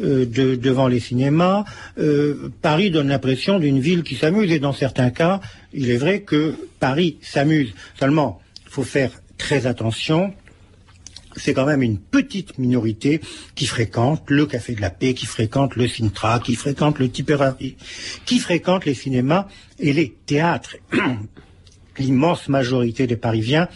de- 0.00 0.54
devant 0.56 0.88
les 0.88 1.00
cinémas. 1.00 1.64
Paris 2.62 2.90
donne 2.90 3.08
l'impression 3.08 3.58
d'une 3.58 3.80
ville 3.80 4.02
qui 4.02 4.16
s'amuse, 4.16 4.50
et 4.52 4.58
dans 4.58 4.72
certains 4.72 5.10
cas, 5.10 5.40
il 5.72 5.90
est 5.90 5.96
vrai 5.96 6.20
que 6.20 6.54
Paris 6.80 7.16
s'amuse. 7.22 7.72
Seulement, 7.98 8.40
il 8.66 8.70
faut 8.72 8.82
faire 8.82 9.10
très 9.38 9.66
attention. 9.66 10.32
C'est 11.42 11.54
quand 11.54 11.66
même 11.66 11.82
une 11.82 11.98
petite 11.98 12.58
minorité 12.58 13.20
qui 13.54 13.66
fréquente 13.66 14.24
le 14.28 14.46
Café 14.46 14.74
de 14.74 14.80
la 14.80 14.90
Paix, 14.90 15.14
qui 15.14 15.26
fréquente 15.26 15.74
le 15.76 15.88
Sintra, 15.88 16.38
qui 16.40 16.54
fréquente 16.54 16.98
le 16.98 17.08
Tipperary, 17.10 17.76
qui 18.26 18.38
fréquente 18.38 18.84
les 18.84 18.94
cinémas 18.94 19.46
et 19.78 19.92
les 19.92 20.14
théâtres. 20.26 20.76
L'immense 21.98 22.48
majorité 22.48 23.06
des 23.06 23.16
Parisiens 23.16 23.68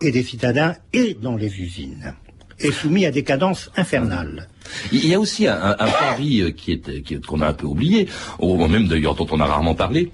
et 0.00 0.10
des 0.12 0.22
citadins 0.22 0.74
et 0.92 1.14
dans 1.20 1.36
les 1.36 1.60
usines 1.60 2.14
est 2.58 2.70
soumis 2.70 3.06
à 3.06 3.10
des 3.10 3.24
cadences 3.24 3.70
infernales. 3.76 4.48
Il 4.92 5.06
y 5.06 5.14
a 5.14 5.18
aussi 5.20 5.46
un, 5.48 5.74
Paris 5.78 6.42
euh, 6.42 6.50
qui 6.50 6.72
est 6.72 7.02
qui 7.02 7.14
est- 7.14 7.26
qu'on 7.26 7.40
a 7.40 7.48
un 7.48 7.52
peu 7.54 7.66
oublié, 7.66 8.08
ou 8.38 8.66
même 8.68 8.86
d'ailleurs 8.86 9.14
dont 9.16 9.26
on 9.30 9.40
a 9.40 9.46
rarement 9.46 9.74
parlé. 9.74 10.12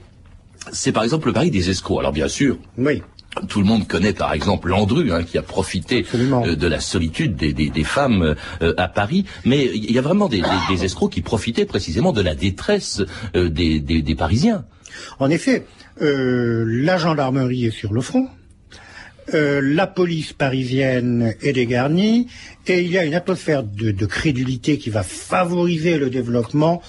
C'est 0.73 0.92
par 0.92 1.04
exemple 1.04 1.26
le 1.28 1.32
Paris 1.35 1.50
des 1.50 1.68
escrocs. 1.68 1.99
Alors 2.00 2.12
bien 2.12 2.28
sûr, 2.28 2.56
Oui. 2.78 3.02
Tout 3.47 3.61
le 3.61 3.66
monde 3.66 3.87
connaît 3.87 4.12
par 4.12 4.33
exemple 4.33 4.68
Landru, 4.71 5.12
hein, 5.12 5.23
qui 5.23 5.38
a 5.38 5.42
profité 5.42 6.04
euh, 6.14 6.57
de 6.57 6.66
la 6.66 6.80
solitude 6.80 7.37
des, 7.37 7.52
des- 7.52 7.71
des 7.71 7.85
femmes 7.85 8.35
euh, 8.62 8.75
à 8.76 8.88
Paris. 8.88 9.25
Mais 9.45 9.66
il 9.75 9.90
y 9.92 9.99
a 9.99 10.02
vraiment 10.02 10.28
des, 10.28 10.42
escrocs 10.83 11.12
qui 11.12 11.23
profitaient 11.23 11.66
précisément 11.66 12.12
de 12.12 12.23
la 12.23 12.35
détresse 12.35 13.02
euh, 13.37 13.49
des, 13.49 14.14
Parisiens. 14.16 14.64
En 15.21 15.30
effet, 15.30 15.66
la 16.00 16.97
gendarmerie 16.99 17.66
est 17.66 17.71
sur 17.71 17.92
le 17.92 18.00
front. 18.00 18.28
la 19.33 19.87
police 19.87 20.33
parisienne 20.33 21.35
est 21.42 21.52
dégarnie 21.52 22.26
et 22.66 22.80
il 22.80 22.90
y 22.90 22.99
a 22.99 23.04
une 23.04 23.14
atmosphère 23.14 23.62
de, 23.62 23.90
de 23.92 24.07
crédulité 24.07 24.78
qui 24.78 24.90
va 24.90 25.02
favoriser 25.02 25.99
le 25.99 26.09
développement 26.11 26.83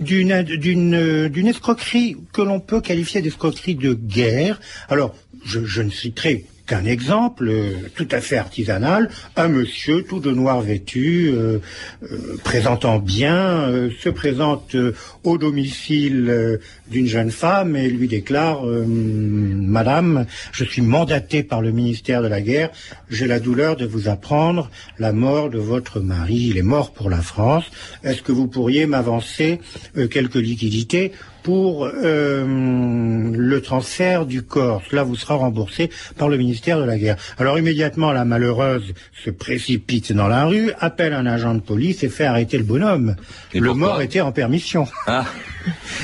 d'une 0.00 1.46
escroquerie 1.46 2.16
que 2.32 2.42
l'on 2.42 2.60
peut 2.60 2.80
qualifier 2.80 3.22
d'escroquerie 3.22 3.74
de 3.76 3.94
guerre. 3.94 4.60
Alors, 4.88 5.14
je, 5.44 5.82
ne 5.82 5.90
citerai 5.90 6.44
qu'un 6.66 6.84
exemple 6.84 7.48
euh, 7.48 7.72
tout 7.94 8.06
à 8.10 8.20
fait 8.20 8.36
artisanal, 8.36 9.10
un 9.36 9.48
monsieur 9.48 10.04
tout 10.04 10.20
de 10.20 10.30
noir 10.30 10.60
vêtu, 10.60 11.30
euh, 11.32 11.58
euh, 12.04 12.36
présentant 12.44 12.98
bien, 12.98 13.68
se 14.00 14.08
présente 14.08 14.76
au 15.24 15.38
domicile 15.38 16.60
d'une 16.90 17.06
jeune 17.06 17.30
femme 17.30 17.76
et 17.76 17.88
lui 17.88 18.08
déclare 18.08 18.64
Madame, 18.64 20.26
je 20.52 20.64
suis 20.64 20.82
mandaté 20.82 21.42
par 21.42 21.62
le 21.62 21.72
ministère 21.72 22.22
de 22.22 22.28
la 22.28 22.40
Guerre, 22.40 22.70
j'ai 23.10 23.26
la 23.26 23.40
douleur 23.40 23.76
de 23.76 23.86
vous 23.86 24.08
apprendre 24.08 24.70
la 24.98 25.12
mort 25.12 25.50
de 25.50 25.58
votre 25.58 26.00
mari, 26.00 26.48
il 26.50 26.58
est 26.58 26.62
mort 26.62 26.92
pour 26.92 27.10
la 27.10 27.22
France. 27.22 27.64
Est-ce 28.04 28.22
que 28.22 28.32
vous 28.32 28.46
pourriez 28.46 28.86
m'avancer 28.86 29.60
quelques 30.10 30.36
liquidités 30.36 31.12
pour 31.42 31.86
euh, 31.86 32.44
le 32.46 33.60
transfert 33.60 34.26
du 34.26 34.42
corps. 34.42 34.82
Cela 34.90 35.02
vous 35.02 35.16
sera 35.16 35.34
remboursé 35.34 35.90
par 36.16 36.28
le 36.28 36.36
ministère 36.36 36.78
de 36.78 36.84
la 36.84 36.98
Guerre. 36.98 37.16
Alors 37.38 37.58
immédiatement, 37.58 38.12
la 38.12 38.24
malheureuse 38.24 38.94
se 39.24 39.30
précipite 39.30 40.12
dans 40.12 40.28
la 40.28 40.44
rue, 40.44 40.72
appelle 40.80 41.12
un 41.12 41.26
agent 41.26 41.54
de 41.54 41.60
police 41.60 42.02
et 42.02 42.08
fait 42.08 42.24
arrêter 42.24 42.58
le 42.58 42.64
bonhomme. 42.64 43.16
Et 43.52 43.60
le 43.60 43.74
mort 43.74 44.00
était 44.00 44.20
en 44.20 44.32
permission. 44.32 44.86
Ah, 45.06 45.26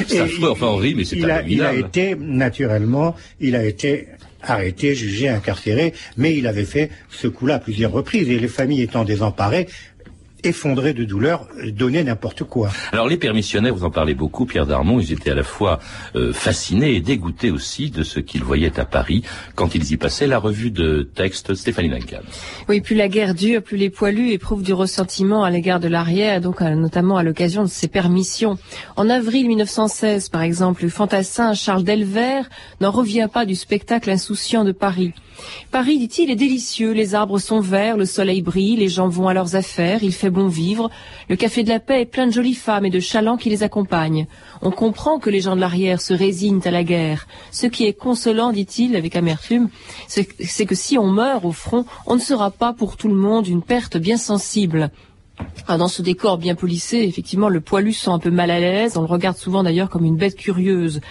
c'est 0.07 0.21
enfin 0.42 0.66
on 0.66 0.76
rit, 0.76 0.95
mais 0.95 1.04
c'est 1.04 1.16
il 1.16 1.30
a, 1.30 1.42
il 1.42 1.62
a 1.62 1.75
été, 1.75 2.14
naturellement, 2.14 3.16
il 3.40 3.57
a 3.57 3.64
été 3.64 4.09
arrêté, 4.42 4.95
jugé, 4.95 5.28
incarcéré, 5.28 5.95
mais 6.16 6.37
il 6.37 6.47
avait 6.47 6.64
fait 6.64 6.90
ce 7.11 7.28
coup-là 7.28 7.57
à 7.57 7.59
plusieurs 7.59 7.92
reprises, 7.92 8.30
et 8.30 8.38
les 8.38 8.49
familles 8.49 8.83
étant 8.83 9.04
désemparées, 9.04 9.66
effondrées 10.45 10.95
de 10.95 11.04
douleur, 11.04 11.47
donnaient 11.73 12.04
n'importe 12.04 12.45
quoi. 12.45 12.71
Alors 12.92 13.09
les 13.09 13.16
permissionnaires, 13.16 13.75
vous 13.75 13.85
en 13.85 13.90
parlez 13.90 14.14
beaucoup, 14.14 14.47
Pierre 14.47 14.66
Darmon, 14.66 15.00
ils 15.00 15.12
étaient 15.12 15.30
à 15.30 15.35
la 15.35 15.42
fois 15.42 15.78
euh, 16.14 16.33
fascinés 16.33 16.95
et 16.95 17.00
dégoûtés 17.00 17.50
aussi 17.50 17.90
de 17.90 18.02
ce 18.02 18.21
qu'ils 18.21 18.45
voyaient 18.45 18.78
à 18.78 18.85
Paris 18.85 19.23
quand 19.54 19.75
ils 19.75 19.92
y 19.92 19.97
passaient 19.97 20.26
la 20.26 20.38
revue 20.38 20.71
de 20.71 21.02
texte 21.02 21.54
Stéphanie 21.54 21.88
Duncan. 21.88 22.21
Oui, 22.68 22.80
plus 22.80 22.97
la 22.97 23.09
guerre 23.09 23.35
dure, 23.35 23.62
plus 23.62 23.76
les 23.76 23.90
poilus 23.90 24.30
éprouvent 24.30 24.62
du 24.62 24.73
ressentiment 24.73 25.45
à 25.45 25.50
l'égard 25.50 25.80
de 25.80 25.88
l'arrière, 25.88 26.40
donc 26.40 26.62
euh, 26.62 26.75
notamment 26.75 27.16
à 27.16 27.23
l'occasion 27.23 27.62
de 27.62 27.68
ses 27.68 27.88
permissions. 27.88 28.59
En 28.97 29.09
avril 29.09 29.49
1916, 29.49 30.28
par 30.28 30.42
exemple, 30.42 30.83
le 30.85 30.90
fantassin 30.90 31.54
Charles 31.54 31.85
Delvert 31.85 32.49
n'en 32.80 32.90
revient 32.90 33.28
pas 33.33 33.47
du 33.47 33.54
spectacle 33.54 34.11
insouciant 34.11 34.64
de 34.64 34.73
Paris. 34.73 35.12
Paris, 35.71 35.99
dit-il, 35.99 36.30
est 36.30 36.37
délicieux, 36.37 36.92
les 36.92 37.14
arbres 37.14 37.38
sont 37.38 37.61
verts, 37.61 37.97
le 37.97 38.07
soleil 38.07 38.42
brille, 38.42 38.76
les 38.76 38.88
gens 38.88 39.09
vont 39.09 39.28
à 39.28 39.35
leurs 39.35 39.54
affaires, 39.54 40.02
il 40.02 40.12
fait 40.12 40.27
bon 40.30 40.49
vivre, 40.49 40.90
le 41.28 41.37
café 41.37 41.62
de 41.62 41.68
la 41.68 41.80
paix 41.80 42.02
est 42.02 42.06
plein 42.06 42.26
de 42.26 42.32
jolies 42.32 42.54
femmes 42.54 42.87
et 42.87 42.90
de 42.90 43.00
chalands 43.00 43.37
qui 43.37 43.50
les 43.50 43.62
accompagnent. 43.62 44.26
On 44.62 44.70
comprend 44.70 45.18
que 45.18 45.30
les 45.30 45.40
gens 45.40 45.56
de 45.56 45.61
l'arrière 45.61 46.00
se 46.00 46.14
résignent 46.14 46.61
à 46.64 46.70
la 46.70 46.85
guerre. 46.85 47.26
Ce 47.50 47.66
qui 47.66 47.87
est 47.87 47.92
consolant, 47.92 48.52
dit-il 48.52 48.97
avec 48.97 49.16
amertume, 49.16 49.68
c'est 50.06 50.28
c'est 50.40 50.66
que 50.66 50.75
si 50.75 50.99
on 50.99 51.06
meurt 51.06 51.44
au 51.44 51.52
front, 51.52 51.85
on 52.06 52.14
ne 52.14 52.20
sera 52.20 52.50
pas 52.50 52.73
pour 52.73 52.97
tout 52.97 53.08
le 53.08 53.14
monde 53.14 53.47
une 53.47 53.62
perte 53.62 53.97
bien 53.97 54.16
sensible. 54.16 54.90
Ah, 55.71 55.76
dans 55.76 55.88
ce 55.88 56.00
décor 56.00 56.38
bien 56.38 56.54
polissé, 56.54 57.00
effectivement, 57.00 57.50
le 57.50 57.61
poilu 57.61 57.92
sent 57.92 58.11
un 58.11 58.18
peu 58.18 58.30
mal 58.30 58.50
à 58.50 58.59
l'aise. 58.59 58.97
On 58.97 59.02
le 59.02 59.07
regarde 59.07 59.37
souvent 59.37 59.62
d'ailleurs 59.62 59.90
comme 59.90 60.04
une 60.04 60.16
bête 60.16 60.35
curieuse. 60.35 61.02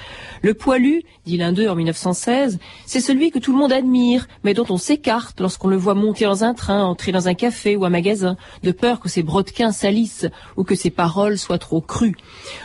Le 0.42 0.56
poilu, 0.56 1.04
dit 1.28 1.38
l'un 1.38 1.54
d'eux 1.54 1.68
en 1.68 1.76
1916, 1.76 2.58
c'est 2.88 3.00
celui 3.00 3.30
que 3.30 3.38
tout 3.38 3.52
le 3.52 3.60
monde 3.60 3.72
admire, 3.72 4.28
mais 4.44 4.56
dont 4.56 4.66
on 4.70 4.78
s'écarte 4.78 5.40
lorsqu'on 5.40 5.68
le 5.68 5.76
voit 5.76 5.94
monter 5.94 6.26
dans 6.26 6.44
un 6.44 6.56
train, 6.56 6.84
entrer 6.84 7.12
dans 7.12 7.28
un 7.28 7.36
café 7.36 7.76
ou 7.76 7.86
un 7.86 7.90
magasin, 7.90 8.36
de 8.64 8.72
peur 8.72 9.00
que 9.00 9.10
ses 9.10 9.22
brodequins 9.22 9.72
salissent 9.72 10.28
ou 10.56 10.64
que 10.64 10.74
ses 10.74 10.90
paroles 10.90 11.38
soient 11.38 11.60
trop 11.60 11.82
crues. 11.82 12.16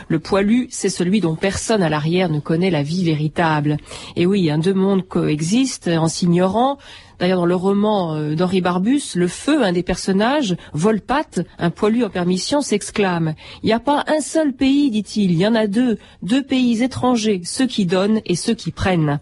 Le 0.07 0.17
poilu, 0.19 0.67
c'est 0.71 0.89
celui 0.89 1.21
dont 1.21 1.35
personne 1.35 1.83
à 1.83 1.89
l'arrière 1.89 2.29
ne 2.29 2.39
connaît 2.39 2.71
la 2.71 2.81
vie 2.81 3.03
véritable. 3.03 3.77
Et 4.15 4.25
oui, 4.25 4.49
un 4.49 4.57
deux 4.57 4.73
mondes 4.73 5.07
coexistent 5.07 5.89
en 5.89 6.07
s'ignorant. 6.07 6.79
D'ailleurs, 7.19 7.39
dans 7.39 7.45
le 7.45 7.55
roman 7.55 8.15
euh, 8.15 8.35
d'Henri 8.35 8.61
Barbus, 8.61 9.15
le 9.15 9.27
feu, 9.27 9.63
un 9.63 9.71
des 9.71 9.83
personnages, 9.83 10.55
Volpatte, 10.73 11.41
un 11.59 11.69
poilu 11.69 12.03
en 12.03 12.09
permission, 12.09 12.61
s'exclame 12.61 13.35
«Il 13.63 13.67
n'y 13.67 13.73
a 13.73 13.79
pas 13.79 14.03
un 14.07 14.21
seul 14.21 14.53
pays, 14.53 14.89
dit-il, 14.91 15.31
il 15.31 15.37
y 15.37 15.47
en 15.47 15.55
a 15.55 15.67
deux, 15.67 15.97
deux 16.21 16.43
pays 16.43 16.83
étrangers, 16.83 17.41
ceux 17.43 17.67
qui 17.67 17.85
donnent 17.85 18.21
et 18.25 18.35
ceux 18.35 18.55
qui 18.55 18.71
prennent.» 18.71 19.19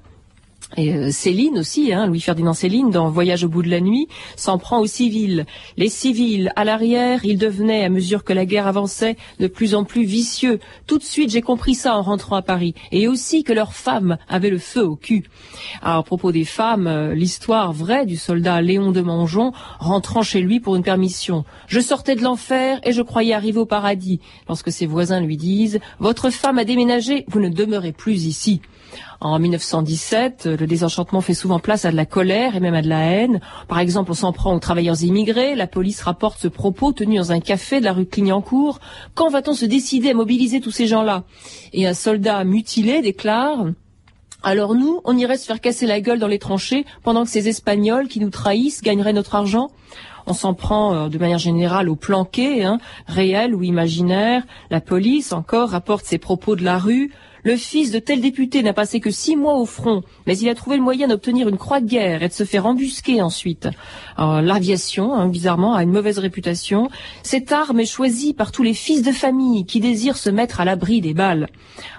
Et 0.77 0.93
euh, 0.93 1.11
Céline 1.11 1.59
aussi, 1.59 1.91
hein, 1.91 2.07
Louis-Ferdinand 2.07 2.53
Céline, 2.53 2.89
dans 2.89 3.09
Voyage 3.09 3.43
au 3.43 3.49
bout 3.49 3.61
de 3.61 3.69
la 3.69 3.81
nuit, 3.81 4.07
s'en 4.35 4.57
prend 4.57 4.79
aux 4.79 4.87
civils. 4.87 5.45
Les 5.77 5.89
civils, 5.89 6.51
à 6.55 6.63
l'arrière, 6.63 7.25
ils 7.25 7.37
devenaient, 7.37 7.83
à 7.83 7.89
mesure 7.89 8.23
que 8.23 8.33
la 8.33 8.45
guerre 8.45 8.67
avançait, 8.67 9.17
de 9.39 9.47
plus 9.47 9.75
en 9.75 9.83
plus 9.83 10.05
vicieux. 10.05 10.59
Tout 10.87 10.97
de 10.97 11.03
suite, 11.03 11.31
j'ai 11.31 11.41
compris 11.41 11.75
ça 11.75 11.97
en 11.97 12.01
rentrant 12.01 12.37
à 12.37 12.41
Paris. 12.41 12.73
Et 12.91 13.07
aussi 13.07 13.43
que 13.43 13.53
leurs 13.53 13.73
femmes 13.73 14.17
avaient 14.29 14.49
le 14.49 14.59
feu 14.59 14.85
au 14.85 14.95
cul. 14.95 15.25
À 15.81 16.01
propos 16.03 16.31
des 16.31 16.45
femmes, 16.45 16.87
euh, 16.87 17.13
l'histoire 17.13 17.73
vraie 17.73 18.05
du 18.05 18.15
soldat 18.15 18.61
Léon 18.61 18.91
de 18.91 19.01
Mongeon 19.01 19.51
rentrant 19.79 20.21
chez 20.23 20.41
lui 20.41 20.59
pour 20.59 20.75
une 20.75 20.83
permission. 20.83 21.43
Je 21.67 21.79
sortais 21.79 22.15
de 22.15 22.23
l'enfer 22.23 22.79
et 22.83 22.93
je 22.93 23.01
croyais 23.01 23.33
arriver 23.33 23.59
au 23.59 23.65
paradis. 23.65 24.19
Lorsque 24.47 24.71
ses 24.71 24.85
voisins 24.85 25.19
lui 25.19 25.37
disent 25.37 25.79
«Votre 25.99 26.29
femme 26.29 26.57
a 26.57 26.63
déménagé, 26.63 27.25
vous 27.27 27.39
ne 27.39 27.49
demeurez 27.49 27.91
plus 27.91 28.25
ici». 28.25 28.61
En 29.19 29.37
1917, 29.39 30.45
le 30.59 30.67
désenchantement 30.67 31.21
fait 31.21 31.33
souvent 31.33 31.59
place 31.59 31.85
à 31.85 31.91
de 31.91 31.95
la 31.95 32.05
colère 32.05 32.55
et 32.55 32.59
même 32.59 32.73
à 32.73 32.81
de 32.81 32.89
la 32.89 33.01
haine. 33.01 33.39
Par 33.67 33.79
exemple, 33.79 34.11
on 34.11 34.15
s'en 34.15 34.31
prend 34.31 34.55
aux 34.55 34.59
travailleurs 34.59 35.03
immigrés. 35.03 35.55
La 35.55 35.67
police 35.67 36.01
rapporte 36.01 36.39
ce 36.39 36.47
propos 36.47 36.91
tenu 36.91 37.17
dans 37.17 37.31
un 37.31 37.39
café 37.39 37.79
de 37.79 37.85
la 37.85 37.93
rue 37.93 38.05
Clignancourt. 38.05 38.79
Quand 39.15 39.29
va-t-on 39.29 39.53
se 39.53 39.65
décider 39.65 40.11
à 40.11 40.13
mobiliser 40.13 40.61
tous 40.61 40.71
ces 40.71 40.87
gens-là? 40.87 41.23
Et 41.73 41.87
un 41.87 41.93
soldat 41.93 42.43
mutilé 42.43 43.01
déclare 43.01 43.65
alors 44.43 44.73
nous, 44.73 45.01
on 45.03 45.15
irait 45.15 45.37
se 45.37 45.45
faire 45.45 45.61
casser 45.61 45.85
la 45.85 46.01
gueule 46.01 46.17
dans 46.17 46.25
les 46.25 46.39
tranchées 46.39 46.83
pendant 47.03 47.25
que 47.25 47.29
ces 47.29 47.47
Espagnols 47.47 48.07
qui 48.07 48.19
nous 48.19 48.31
trahissent 48.31 48.81
gagneraient 48.81 49.13
notre 49.13 49.35
argent 49.35 49.69
on 50.25 50.33
s'en 50.33 50.53
prend 50.53 50.93
euh, 50.93 51.09
de 51.09 51.17
manière 51.17 51.37
générale 51.37 51.89
au 51.89 51.95
planqué, 51.95 52.63
hein, 52.63 52.79
réel 53.07 53.55
ou 53.55 53.63
imaginaire. 53.63 54.43
La 54.69 54.81
police, 54.81 55.33
encore, 55.33 55.69
rapporte 55.69 56.05
ses 56.05 56.17
propos 56.17 56.55
de 56.55 56.63
la 56.63 56.77
rue. 56.77 57.11
Le 57.43 57.55
fils 57.55 57.91
de 57.91 57.99
tel 57.99 58.21
député 58.21 58.61
n'a 58.61 58.73
passé 58.73 58.99
que 58.99 59.09
six 59.09 59.35
mois 59.35 59.55
au 59.55 59.65
front, 59.65 60.03
mais 60.27 60.37
il 60.37 60.49
a 60.49 60.55
trouvé 60.55 60.77
le 60.77 60.83
moyen 60.83 61.07
d'obtenir 61.07 61.47
une 61.47 61.57
croix 61.57 61.81
de 61.81 61.87
guerre 61.87 62.23
et 62.23 62.27
de 62.27 62.33
se 62.33 62.43
faire 62.43 62.65
embusquer 62.65 63.21
ensuite. 63.21 63.67
L'aviation, 64.17 65.15
hein, 65.15 65.27
bizarrement, 65.27 65.73
a 65.73 65.83
une 65.83 65.91
mauvaise 65.91 66.19
réputation. 66.19 66.89
Cette 67.23 67.51
arme 67.51 67.79
est 67.79 67.85
choisie 67.85 68.33
par 68.33 68.51
tous 68.51 68.63
les 68.63 68.73
fils 68.73 69.01
de 69.01 69.11
famille 69.11 69.65
qui 69.65 69.79
désirent 69.79 70.17
se 70.17 70.29
mettre 70.29 70.61
à 70.61 70.65
l'abri 70.65 71.01
des 71.01 71.13
balles. 71.13 71.47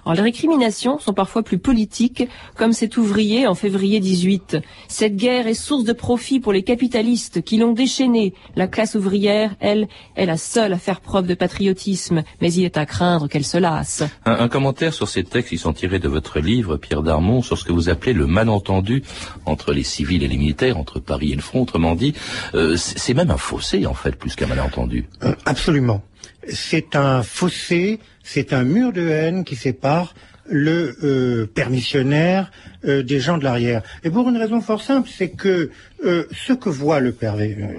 Les 0.06 0.20
récriminations 0.20 0.98
sont 0.98 1.12
parfois 1.12 1.42
plus 1.42 1.58
politiques, 1.58 2.28
comme 2.56 2.72
cet 2.72 2.96
ouvrier 2.96 3.46
en 3.46 3.54
février 3.54 4.00
18. 4.00 4.58
Cette 4.88 5.16
guerre 5.16 5.46
est 5.46 5.54
source 5.54 5.84
de 5.84 5.92
profit 5.92 6.40
pour 6.40 6.52
les 6.52 6.62
capitalistes 6.62 7.42
qui 7.42 7.56
l'ont 7.56 7.72
déchaîné. 7.72 8.34
La 8.56 8.66
classe 8.66 8.94
ouvrière, 8.94 9.54
elle, 9.60 9.88
est 10.16 10.26
la 10.26 10.36
seule 10.36 10.72
à 10.72 10.78
faire 10.78 11.00
preuve 11.00 11.26
de 11.26 11.34
patriotisme, 11.34 12.22
mais 12.40 12.52
il 12.52 12.64
est 12.64 12.76
à 12.76 12.86
craindre 12.86 13.28
qu'elle 13.28 13.44
se 13.44 13.58
lasse. 13.58 14.02
Un, 14.24 14.48
commentaire 14.48 14.92
sur 14.92 15.08
ces 15.08 15.24
textes 15.32 15.50
qui 15.50 15.58
sont 15.58 15.72
tirés 15.72 15.98
de 15.98 16.08
votre 16.08 16.38
livre, 16.38 16.76
Pierre 16.76 17.02
Darmon, 17.02 17.42
sur 17.42 17.58
ce 17.58 17.64
que 17.64 17.72
vous 17.72 17.88
appelez 17.88 18.12
le 18.12 18.26
malentendu 18.26 19.02
entre 19.46 19.72
les 19.72 19.82
civils 19.82 20.22
et 20.22 20.28
les 20.28 20.36
militaires, 20.36 20.78
entre 20.78 21.00
Paris 21.00 21.32
et 21.32 21.36
le 21.36 21.42
front, 21.42 21.62
autrement 21.62 21.94
dit. 21.94 22.14
Euh, 22.54 22.76
c'est 22.76 23.14
même 23.14 23.30
un 23.30 23.36
fossé, 23.36 23.86
en 23.86 23.94
fait, 23.94 24.14
plus 24.16 24.36
qu'un 24.36 24.46
malentendu. 24.46 25.08
Euh, 25.24 25.34
absolument. 25.44 26.02
C'est 26.48 26.96
un 26.96 27.22
fossé, 27.22 28.00
c'est 28.22 28.52
un 28.52 28.64
mur 28.64 28.92
de 28.92 29.08
haine 29.08 29.44
qui 29.44 29.56
sépare 29.56 30.14
le 30.48 30.96
euh, 31.02 31.46
permissionnaire 31.46 32.50
euh, 32.84 33.02
des 33.02 33.20
gens 33.20 33.38
de 33.38 33.44
l'arrière. 33.44 33.82
Et 34.04 34.10
pour 34.10 34.28
une 34.28 34.36
raison 34.36 34.60
fort 34.60 34.82
simple, 34.82 35.08
c'est 35.12 35.30
que 35.30 35.70
euh, 36.04 36.24
ce 36.32 36.52
que 36.52 36.68
voit 36.68 37.00
le, 37.00 37.14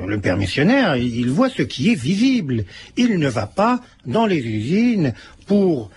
le 0.08 0.20
permissionnaire, 0.20 0.96
il 0.96 1.30
voit 1.30 1.50
ce 1.50 1.62
qui 1.62 1.92
est 1.92 2.00
visible. 2.00 2.66
Il 2.98 3.20
ne 3.20 3.28
va 3.28 3.48
pas 3.48 3.82
dans 4.06 4.26
les 4.26 4.40
usines 4.40 5.14
pour 5.46 5.92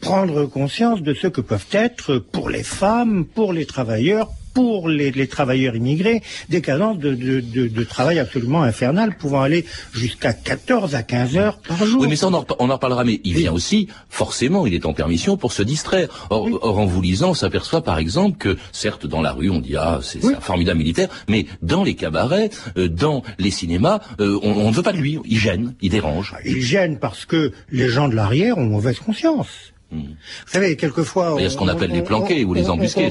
prendre 0.00 0.46
conscience 0.46 1.02
de 1.02 1.12
ce 1.12 1.26
que 1.26 1.42
peuvent 1.42 1.66
être 1.72 2.16
pour 2.16 2.48
les 2.48 2.62
femmes, 2.62 3.26
pour 3.26 3.52
les 3.52 3.66
travailleurs, 3.66 4.30
pour 4.60 4.88
les, 4.88 5.26
travailleurs 5.26 5.74
immigrés 5.74 6.22
des 6.50 6.60
cadences 6.60 6.98
de, 6.98 7.84
travail 7.84 8.18
absolument 8.18 8.62
infernales 8.62 9.16
pouvant 9.16 9.40
aller 9.40 9.64
jusqu'à 9.94 10.34
14 10.34 10.94
à 10.94 11.02
15 11.02 11.36
heures 11.38 11.58
par 11.58 11.84
jour. 11.86 12.02
Oui, 12.02 12.08
mais 12.08 12.16
ça 12.16 12.28
on 12.28 12.34
en, 12.34 12.44
on 12.58 12.68
en 12.68 12.74
reparlera, 12.74 13.04
mais 13.04 13.20
il 13.24 13.34
vient 13.34 13.52
aussi, 13.52 13.88
forcément, 14.10 14.66
il 14.66 14.74
est 14.74 14.84
en 14.84 14.92
permission 14.92 15.38
pour 15.38 15.52
se 15.52 15.62
distraire. 15.62 16.08
Or, 16.28 16.78
en 16.78 16.84
vous 16.84 17.00
lisant, 17.00 17.30
on 17.30 17.34
s'aperçoit 17.34 17.82
par 17.82 17.98
exemple 17.98 18.36
que, 18.36 18.58
certes, 18.70 19.06
dans 19.06 19.22
la 19.22 19.32
rue, 19.32 19.48
on 19.48 19.60
dit, 19.60 19.76
ah, 19.76 20.00
c'est 20.02 20.22
un 20.24 20.40
formidable 20.40 20.78
militaire, 20.78 21.08
mais 21.28 21.46
dans 21.62 21.82
les 21.82 21.94
cabarets, 21.94 22.50
euh, 22.76 22.88
dans 22.88 23.22
les 23.38 23.50
cinémas, 23.50 24.00
euh, 24.20 24.38
on 24.42 24.68
ne 24.68 24.74
veut 24.74 24.82
pas 24.82 24.92
de 24.92 24.98
lui, 24.98 25.18
il 25.24 25.38
gêne, 25.38 25.74
il 25.80 25.90
dérange. 25.90 26.34
Il 26.44 26.60
gêne 26.60 26.98
parce 26.98 27.24
que 27.24 27.52
les 27.70 27.88
gens 27.88 28.08
de 28.08 28.14
l'arrière 28.14 28.58
ont 28.58 28.66
mauvaise 28.66 28.98
conscience. 28.98 29.72
Vous 29.92 30.06
savez, 30.46 30.76
quelquefois... 30.76 31.34
Il 31.38 31.42
y 31.42 31.46
a 31.46 31.50
ce 31.50 31.56
qu'on 31.56 31.68
appelle 31.68 31.90
les 31.90 32.02
planqués 32.02 32.44
ou 32.44 32.54
les 32.54 32.70
embusqués. 32.70 33.08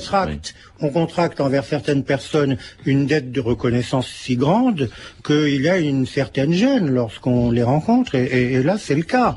On 0.81 0.89
contracte, 0.89 1.41
envers 1.41 1.65
certaines 1.65 2.03
personnes 2.03 2.57
une 2.85 3.05
dette 3.05 3.31
de 3.31 3.41
reconnaissance 3.41 4.07
si 4.07 4.37
grande 4.37 4.89
qu'il 5.23 5.61
y 5.61 5.69
a 5.69 5.77
une 5.77 6.05
certaine 6.05 6.53
gêne 6.53 6.89
lorsqu'on 6.89 7.51
les 7.51 7.63
rencontre, 7.63 8.15
et, 8.15 8.63
là 8.63 8.77
c'est 8.77 8.95
le 8.95 9.03
cas. 9.03 9.35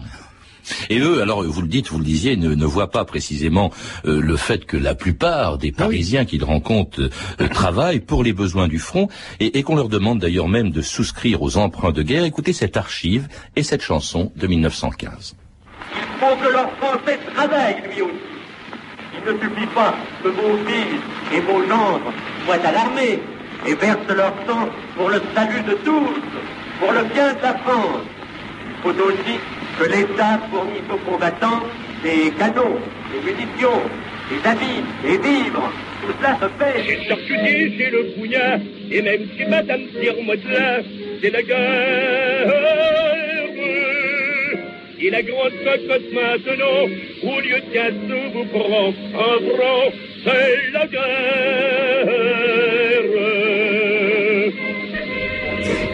Et 0.88 1.00
eux, 1.00 1.20
alors 1.20 1.42
vous 1.42 1.62
le 1.62 1.66
dites, 1.66 1.88
vous 1.88 1.98
le 1.98 2.04
disiez, 2.04 2.36
ne, 2.36 2.64
voient 2.64 2.92
pas 2.92 3.04
précisément 3.04 3.72
euh, 4.04 4.20
le 4.20 4.36
fait 4.36 4.64
que 4.64 4.76
la 4.76 4.94
plupart 4.94 5.58
des 5.58 5.72
Parisiens 5.72 6.24
qu'ils 6.24 6.44
rencontrent 6.44 7.10
euh, 7.40 7.48
travaillent 7.48 7.98
pour 7.98 8.22
les 8.22 8.32
besoins 8.32 8.68
du 8.68 8.78
front 8.78 9.08
et, 9.40 9.58
et 9.58 9.64
qu'on 9.64 9.74
leur 9.74 9.88
demande 9.88 10.20
d'ailleurs 10.20 10.46
même 10.46 10.70
de 10.70 10.80
souscrire 10.80 11.42
aux 11.42 11.56
emprunts 11.56 11.90
de 11.90 12.02
guerre. 12.02 12.22
Écoutez 12.22 12.52
cette 12.52 12.76
archive 12.76 13.26
et 13.56 13.64
cette 13.64 13.82
chanson 13.82 14.30
de 14.36 14.46
1915 14.46 15.34
faut 16.20 16.36
que 16.36 16.52
leurs 16.52 16.72
Français 16.80 17.18
travaillent 17.34 17.82
lui 17.90 18.02
aussi. 18.02 18.32
Il 19.14 19.32
ne 19.32 19.38
suffit 19.38 19.66
pas 19.74 19.94
que 20.22 20.28
vos 20.28 20.56
fils 20.66 21.00
et 21.34 21.40
vos 21.40 21.60
gendres 21.68 22.12
soient 22.44 22.64
à 22.64 22.72
l'armée 22.72 23.20
et 23.66 23.74
versent 23.74 24.14
leur 24.14 24.34
sang 24.46 24.68
pour 24.96 25.08
le 25.10 25.20
salut 25.34 25.62
de 25.62 25.74
tous, 25.84 26.20
pour 26.80 26.92
le 26.92 27.02
bien 27.14 27.32
de 27.34 27.42
la 27.42 27.54
France. 27.58 28.06
Il 28.66 28.82
faut 28.82 29.00
aussi 29.00 29.38
que 29.78 29.84
l'État 29.84 30.40
fournisse 30.50 30.88
aux 30.92 31.10
combattants 31.10 31.62
des 32.02 32.30
canons, 32.32 32.78
des 33.12 33.32
munitions, 33.32 33.82
des 34.28 34.48
habits, 34.48 34.82
des 35.02 35.18
vivres. 35.18 35.72
Tout 36.02 36.12
cela 36.18 36.36
se 36.40 36.48
fait. 36.58 36.82
J'ai 36.84 37.08
charcutier, 37.08 37.74
j'ai 37.78 37.90
le 37.90 38.12
poignard, 38.16 38.58
et 38.90 39.02
même 39.02 39.28
si 39.36 39.44
Madame 39.44 39.82
tire 40.00 40.14
là, 40.48 40.80
c'est 41.20 41.30
la 41.30 41.42
guerre. 41.42 42.21
Et 45.04 45.10
la 45.10 45.20
grande 45.20 45.52
cocotte 45.64 46.12
maintenant, 46.12 46.86
au 47.24 47.40
lieu 47.40 47.60
de 47.60 47.74
gâteau, 47.74 48.22
vous 48.34 48.44
prend 48.44 48.94
un 49.14 49.40
bras, 49.40 49.90
c'est 50.24 50.70
la 50.72 50.86
guerre. 50.86 52.41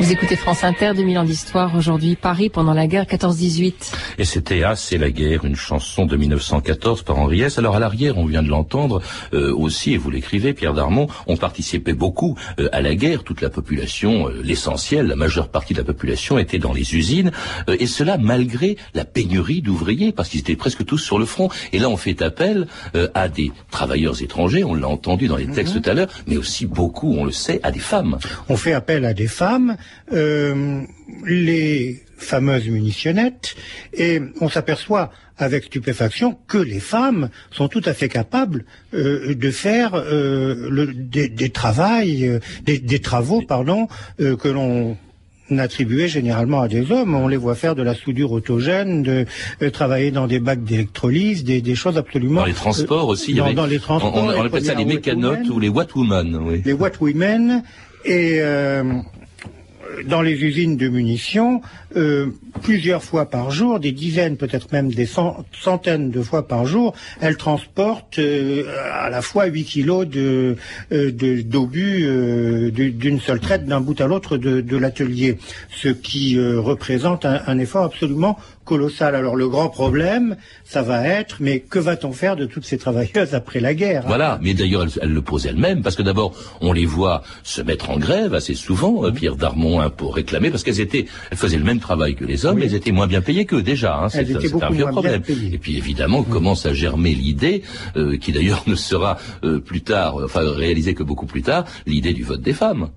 Vous 0.09 0.14
écoutez 0.14 0.37
France 0.37 0.64
Inter, 0.64 0.92
2000 0.97 1.18
ans 1.18 1.25
d'histoire. 1.25 1.77
Aujourd'hui, 1.77 2.16
Paris 2.16 2.49
pendant 2.49 2.73
la 2.73 2.87
guerre 2.87 3.05
14-18. 3.05 3.92
Et 4.16 4.25
c'était 4.25 4.62
Ah, 4.62 4.75
c'est 4.75 4.97
la 4.97 5.11
guerre, 5.11 5.44
une 5.44 5.55
chanson 5.55 6.07
de 6.07 6.16
1914 6.16 7.03
par 7.03 7.18
Henri 7.18 7.42
S. 7.42 7.59
Alors 7.59 7.77
à 7.77 7.79
l'arrière, 7.79 8.16
on 8.16 8.25
vient 8.25 8.42
de 8.42 8.49
l'entendre 8.49 9.03
euh, 9.35 9.55
aussi, 9.55 9.92
et 9.92 9.99
vous 9.99 10.11
l'écrivez, 10.11 10.55
Pierre 10.55 10.73
Darmon, 10.73 11.09
on 11.27 11.37
participait 11.37 11.92
beaucoup 11.92 12.38
euh, 12.59 12.71
à 12.73 12.81
la 12.81 12.94
guerre. 12.94 13.23
Toute 13.23 13.42
la 13.42 13.51
population, 13.51 14.31
euh, 14.31 14.40
l'essentiel, 14.42 15.09
la 15.09 15.14
majeure 15.14 15.51
partie 15.51 15.75
de 15.75 15.79
la 15.79 15.85
population 15.85 16.38
était 16.38 16.59
dans 16.59 16.73
les 16.73 16.94
usines. 16.94 17.31
et 17.68 17.87
cela 17.87 18.16
malgré 18.16 18.79
la 18.94 19.05
pénurie 19.05 19.61
d'ouvriers, 19.61 20.12
parce 20.12 20.31
qu'ils 20.31 20.40
étaient 20.40 20.57
presque 20.57 20.87
tous 20.87 20.97
sur 20.97 21.18
le 21.18 21.27
front. 21.27 21.51
Et 21.75 21.79
là, 21.79 21.90
on 21.90 21.99
fait 21.99 22.23
appel 22.23 22.66
à 23.12 23.29
des 23.29 23.53
travailleurs 23.71 24.23
étrangers, 24.23 24.64
on 24.64 24.73
l'a 24.73 24.88
entendu 24.88 25.29
dans 25.29 25.37
les 25.37 25.49
textes 25.49 25.75
mhm. 25.75 25.83
tout 25.83 25.90
à 25.90 25.92
l'heure, 25.92 26.09
mais 26.27 26.38
aussi 26.38 26.64
beaucoup, 26.64 27.12
on 27.12 27.27
le 27.27 27.33
sait, 27.33 27.61
à 27.62 27.71
des 27.71 27.79
femmes. 27.79 28.16
On 28.49 28.57
fait 28.57 28.73
appel 28.73 29.05
à 29.05 29.12
des 29.12 29.27
femmes 29.27 29.77
euh, 30.12 30.83
les 31.27 32.03
fameuses 32.16 32.68
munitionnettes 32.68 33.55
et 33.92 34.21
on 34.40 34.49
s'aperçoit 34.49 35.11
avec 35.37 35.64
stupéfaction 35.64 36.37
que 36.49 36.59
les 36.59 36.81
femmes 36.81 37.29
sont 37.51 37.68
tout 37.68 37.83
à 37.85 37.94
fait 37.94 38.09
capables 38.09 38.64
euh, 38.92 39.35
de 39.35 39.51
faire 39.51 39.94
euh, 39.94 40.68
le, 40.71 40.87
des, 40.92 41.29
des, 41.29 41.49
des, 42.79 42.99
travaux 43.01 43.42
pardon, 43.42 43.87
que 44.18 44.49
l'on 44.49 44.97
attribuait 45.57 46.09
généralement 46.09 46.61
à 46.61 46.68
des 46.68 46.90
hommes. 46.90 47.14
On 47.14 47.29
les 47.29 47.37
voit 47.37 47.55
faire 47.55 47.75
de 47.75 47.83
la 47.83 47.94
soudure 47.94 48.33
autogène, 48.33 49.03
de 49.03 49.27
travailler 49.68 50.11
dans 50.11 50.27
des 50.27 50.40
bacs 50.40 50.64
d'électrolyse, 50.64 51.44
des, 51.44 51.75
choses 51.75 51.97
absolument... 51.97 52.40
Dans 52.40 52.47
les 52.47 52.53
transports 52.53 53.09
aussi. 53.09 53.35
Dans, 53.35 53.66
les 53.66 53.79
transports. 53.79 54.14
On, 54.14 54.44
appelle 54.44 54.64
ça 54.64 54.75
les 54.75 54.85
mécanotes 54.85 55.49
ou 55.49 55.61
les 55.61 55.68
Wattwomen. 55.68 56.37
Oui. 56.37 56.62
Les 56.64 56.73
Wattwomen. 56.73 57.62
Et 58.05 58.40
dans 60.07 60.22
les 60.22 60.33
usines 60.33 60.77
de 60.77 60.88
munitions, 60.88 61.61
euh, 61.96 62.27
plusieurs 62.62 63.03
fois 63.03 63.27
par 63.27 63.51
jour, 63.51 63.81
des 63.81 63.92
dizaines, 63.92 64.37
peut-être 64.37 64.70
même 64.72 64.92
des 64.92 65.07
centaines 65.07 66.11
de 66.11 66.22
fois 66.22 66.46
par 66.46 66.66
jour, 66.66 66.94
elles 67.20 67.37
transportent 67.37 68.18
euh, 68.18 68.64
à 68.92 69.09
la 69.09 69.22
fois 69.22 69.46
8 69.46 69.64
kilos 69.64 70.07
euh, 70.16 70.55
d'obus 70.90 72.72
d'une 72.72 73.20
seule 73.20 73.40
traite 73.40 73.64
d'un 73.64 73.81
bout 73.81 73.98
à 74.01 74.07
l'autre 74.07 74.37
de, 74.37 74.77
l'atelier, 74.77 75.38
ce 75.70 75.88
qui 75.88 76.38
représente 76.38 77.24
un, 77.24 77.59
effort 77.59 77.85
absolument 77.85 78.38
colossal. 78.64 79.14
Alors 79.14 79.35
le 79.35 79.48
grand 79.48 79.68
problème, 79.68 80.37
ça 80.64 80.83
va 80.83 81.07
être, 81.07 81.37
mais 81.40 81.61
que 81.61 81.79
va-t-on 81.79 82.12
faire 82.12 82.37
de 82.37 82.44
toutes 82.44 82.64
ces 82.64 82.79
travailleuses 82.79 83.35
après 83.35 83.61
la 83.61 83.74
guerre 83.74 84.03
hein? 84.03 84.09
Voilà, 84.09 84.38
mais 84.42 84.55
d'ailleurs 84.55 84.87
elle, 85.01 85.12
le 85.12 85.22
pose 85.22 85.46
elle-même, 85.46 85.83
parce 85.83 85.96
que 85.96 86.03
d'abord 86.03 86.35
on 86.61 86.72
les 86.72 86.87
voit 86.87 87.22
se 87.42 87.62
mettre 87.62 87.90
en 87.90 87.98
grève 87.98 88.35
assez 88.35 88.55
souvent. 88.55 89.11
Pierre 89.11 89.37
Darmon, 89.37 89.77
hein, 89.80 89.90
pour 89.90 90.14
réclamer, 90.14 90.50
parce 90.50 90.62
qu'elles 90.62 90.80
étaient, 90.80 91.06
elles 91.30 91.38
faisaient 91.38 91.58
le 91.58 91.64
même 91.64 91.80
travail 91.80 92.14
que 92.14 92.24
les 92.24 92.46
hommes, 92.46 92.58
mais 92.58 92.66
elles 92.66 92.74
étaient 92.74 92.92
moins 92.92 93.06
bien 93.06 93.20
payées 93.20 93.44
qu'eux 93.44 93.62
déjà. 93.62 93.96
Hein, 93.96 94.08
c'est 94.08 94.20
un 94.20 94.70
vieux 94.70 94.86
problème. 94.86 95.22
Et 95.52 95.58
puis 95.58 95.76
évidemment 95.76 96.22
commence 96.22 96.66
à 96.66 96.74
germer 96.74 97.14
l'idée, 97.14 97.62
euh, 97.96 98.16
qui 98.16 98.32
d'ailleurs 98.32 98.64
ne 98.66 98.74
sera 98.74 99.18
euh, 99.44 99.60
plus 99.60 99.82
tard, 99.82 100.16
enfin 100.24 100.40
réalisée 100.44 100.94
que 100.94 101.02
beaucoup 101.02 101.26
plus 101.26 101.42
tard, 101.42 101.64
l'idée 101.86 102.12
du 102.12 102.24
vote 102.24 102.42
des 102.42 102.52
femmes. 102.52 102.90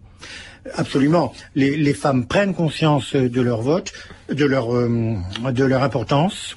Absolument. 0.75 1.33
Les, 1.55 1.93
femmes 1.93 2.27
prennent 2.27 2.53
conscience 2.53 3.15
de 3.15 3.41
leur 3.41 3.61
vote, 3.61 3.91
de 4.29 4.45
leur, 4.45 4.75
euh, 4.75 5.15
de 5.51 5.63
leur 5.63 5.81
importance, 5.81 6.55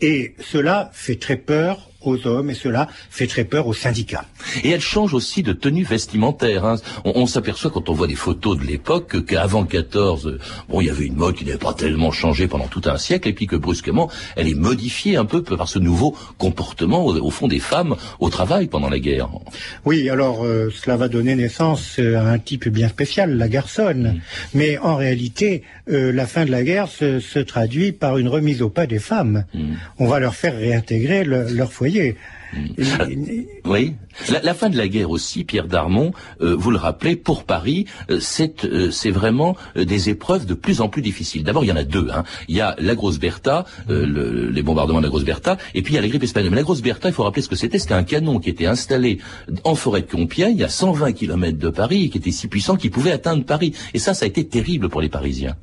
et 0.00 0.34
cela 0.40 0.90
fait 0.92 1.16
très 1.16 1.36
peur 1.36 1.89
aux 2.02 2.26
hommes 2.26 2.50
et 2.50 2.54
cela 2.54 2.88
fait 3.10 3.26
très 3.26 3.44
peur 3.44 3.66
aux 3.66 3.74
syndicats. 3.74 4.24
Et 4.64 4.70
elle 4.70 4.80
change 4.80 5.14
aussi 5.14 5.42
de 5.42 5.52
tenue 5.52 5.84
vestimentaire. 5.84 6.64
hein. 6.64 6.76
On, 7.04 7.12
on 7.16 7.26
s'aperçoit 7.26 7.70
quand 7.70 7.88
on 7.88 7.92
voit 7.92 8.06
des 8.06 8.14
photos 8.14 8.58
de 8.58 8.64
l'époque 8.64 9.24
qu'avant 9.26 9.64
14, 9.64 10.26
euh, 10.26 10.38
bon, 10.68 10.80
il 10.80 10.86
y 10.86 10.90
avait 10.90 11.04
une 11.06 11.16
mode 11.16 11.34
qui 11.34 11.44
n'avait 11.44 11.58
pas 11.58 11.74
tellement 11.74 12.10
changé 12.10 12.48
pendant 12.48 12.66
tout 12.68 12.82
un 12.86 12.96
siècle, 12.98 13.28
et 13.28 13.32
puis 13.32 13.46
que 13.46 13.56
brusquement, 13.56 14.10
elle 14.36 14.48
est 14.48 14.54
modifiée 14.54 15.16
un 15.16 15.24
peu 15.24 15.42
par 15.42 15.68
ce 15.68 15.78
nouveau 15.78 16.16
comportement 16.38 17.04
au, 17.04 17.16
au 17.18 17.30
fond 17.30 17.48
des 17.48 17.60
femmes 17.60 17.96
au 18.18 18.28
travail 18.30 18.66
pendant 18.66 18.88
la 18.88 18.98
guerre. 18.98 19.28
Oui, 19.84 20.08
alors 20.08 20.44
euh, 20.44 20.70
cela 20.70 20.96
va 20.96 21.08
donner 21.08 21.34
naissance 21.34 21.96
euh, 21.98 22.16
à 22.18 22.22
un 22.30 22.38
type 22.38 22.68
bien 22.68 22.88
spécial, 22.88 23.36
la 23.36 23.48
garçonne. 23.48 24.20
Mais 24.54 24.78
en 24.78 24.96
réalité, 24.96 25.62
euh, 25.90 26.12
la 26.12 26.26
fin 26.26 26.44
de 26.44 26.50
la 26.50 26.62
guerre 26.62 26.88
se, 26.88 27.20
se 27.20 27.38
traduit 27.38 27.92
par 27.92 28.16
une 28.18 28.28
remise 28.28 28.62
au 28.62 28.68
pas 28.70 28.86
des 28.86 28.98
femmes. 28.98 29.44
On 29.98 30.06
va 30.06 30.18
leur 30.20 30.34
faire 30.34 30.56
réintégrer 30.56 31.24
le- 31.24 31.48
leur 31.52 31.72
foyer. 31.72 31.89
因 31.90 32.16
Et- 32.78 33.48
Oui. 33.64 33.94
La, 34.30 34.42
la 34.42 34.54
fin 34.54 34.68
de 34.70 34.76
la 34.76 34.88
guerre 34.88 35.10
aussi, 35.10 35.44
Pierre 35.44 35.66
Darmon, 35.68 36.12
euh, 36.40 36.54
vous 36.56 36.70
le 36.72 36.76
rappelez, 36.78 37.14
pour 37.16 37.44
Paris, 37.44 37.86
euh, 38.10 38.18
c'est 38.20 38.64
euh, 38.64 38.90
c'est 38.90 39.10
vraiment 39.12 39.56
des 39.76 40.10
épreuves 40.10 40.46
de 40.46 40.54
plus 40.54 40.80
en 40.80 40.88
plus 40.88 41.00
difficiles. 41.02 41.44
D'abord, 41.44 41.64
il 41.64 41.68
y 41.68 41.72
en 41.72 41.76
a 41.76 41.84
deux. 41.84 42.08
Hein. 42.12 42.24
Il 42.48 42.56
y 42.56 42.60
a 42.60 42.74
la 42.78 42.94
Grosse 42.96 43.18
Bertha, 43.20 43.64
euh, 43.88 44.04
le- 44.06 44.50
les 44.50 44.62
bombardements 44.62 44.98
de 44.98 45.04
la 45.04 45.10
Grosse 45.10 45.24
Bertha, 45.24 45.58
et 45.74 45.82
puis 45.82 45.92
il 45.92 45.96
y 45.96 45.98
a 45.98 46.02
la 46.02 46.08
grippe 46.08 46.22
espagnole. 46.24 46.50
Mais 46.50 46.56
la 46.56 46.62
Grosse 46.64 46.82
Bertha, 46.82 47.08
il 47.08 47.12
faut 47.14 47.22
rappeler 47.22 47.42
ce 47.42 47.48
que 47.48 47.56
c'était. 47.56 47.78
C'était 47.78 47.94
un 47.94 48.02
canon 48.04 48.40
qui 48.40 48.50
était 48.50 48.66
installé 48.66 49.18
en 49.64 49.74
forêt 49.76 50.00
de 50.02 50.10
Compiègne, 50.10 50.62
à 50.64 50.68
120 50.68 51.12
km 51.12 51.56
de 51.58 51.68
Paris, 51.70 52.04
et 52.06 52.08
qui 52.10 52.18
était 52.18 52.32
si 52.32 52.48
puissant 52.48 52.76
qu'il 52.76 52.90
pouvait 52.90 53.12
atteindre 53.12 53.44
Paris. 53.44 53.74
Et 53.94 53.98
ça, 54.00 54.12
ça 54.14 54.24
a 54.24 54.28
été 54.28 54.44
terrible 54.46 54.88
pour 54.88 55.00
les 55.00 55.08
Parisiens. 55.08 55.54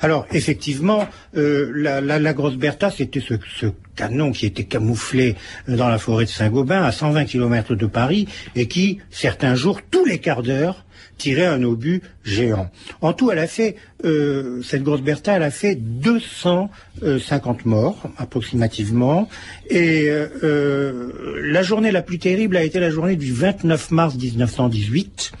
Alors, 0.00 0.26
effectivement, 0.32 1.06
la, 1.34 2.00
la, 2.00 2.18
la 2.18 2.32
grosse 2.32 2.56
Bertha, 2.56 2.90
c'était 2.90 3.20
ce, 3.20 3.34
ce 3.60 3.66
canon 3.96 4.32
qui 4.32 4.46
était 4.46 4.64
camouflé 4.64 5.36
dans 5.68 5.88
la 5.88 5.98
forêt 5.98 6.26
Saint-Gobain, 6.28 6.82
à 6.82 6.92
120 6.92 7.24
km 7.24 7.74
de 7.74 7.86
Paris, 7.86 8.28
et 8.54 8.68
qui, 8.68 8.98
certains 9.10 9.54
jours, 9.54 9.80
tous 9.90 10.04
les 10.04 10.18
quarts 10.18 10.42
d'heure, 10.42 10.84
tirait 11.18 11.46
un 11.46 11.62
obus 11.62 12.00
géant. 12.24 12.70
En 13.02 13.12
tout, 13.12 13.30
elle 13.30 13.38
a 13.40 13.46
fait, 13.46 13.76
euh, 14.04 14.62
cette 14.62 14.82
grosse 14.82 15.02
Bertha, 15.02 15.34
a 15.34 15.50
fait 15.50 15.74
250 15.74 17.66
morts, 17.66 18.04
approximativement, 18.16 19.28
et 19.68 20.08
euh, 20.08 20.28
euh, 20.44 21.42
la 21.42 21.62
journée 21.62 21.90
la 21.90 22.02
plus 22.02 22.18
terrible 22.18 22.56
a 22.56 22.62
été 22.62 22.80
la 22.80 22.90
journée 22.90 23.16
du 23.16 23.32
29 23.32 23.90
mars 23.90 24.14
1918, 24.14 25.32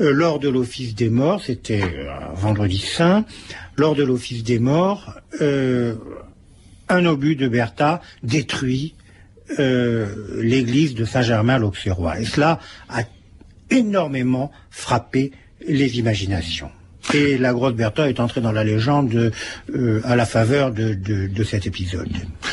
euh, 0.00 0.12
lors 0.12 0.38
de 0.38 0.48
l'office 0.48 0.94
des 0.94 1.10
morts, 1.10 1.42
c'était 1.44 1.82
vendredi 2.34 2.78
saint, 2.78 3.26
lors 3.76 3.94
de 3.94 4.04
l'office 4.04 4.42
des 4.44 4.58
morts, 4.58 5.18
un 5.40 7.06
obus 7.06 7.36
de 7.36 7.48
Bertha 7.48 8.00
détruit 8.22 8.94
euh, 9.58 10.06
l'église 10.42 10.94
de 10.94 11.04
Saint-Germain-l'Auxerrois. 11.04 12.20
Et 12.20 12.24
cela 12.24 12.58
a 12.88 13.02
énormément 13.70 14.50
frappé 14.70 15.32
les 15.66 15.98
imaginations. 15.98 16.70
Et 17.14 17.36
la 17.36 17.52
grosse 17.52 17.74
Bertha 17.74 18.08
est 18.08 18.20
entrée 18.20 18.40
dans 18.40 18.52
la 18.52 18.62
légende 18.64 19.32
euh, 19.74 20.00
à 20.04 20.14
la 20.14 20.24
faveur 20.24 20.70
de, 20.72 20.94
de- 20.94 21.26
de 21.26 21.44
cet 21.44 21.66
épisode. 21.66 22.08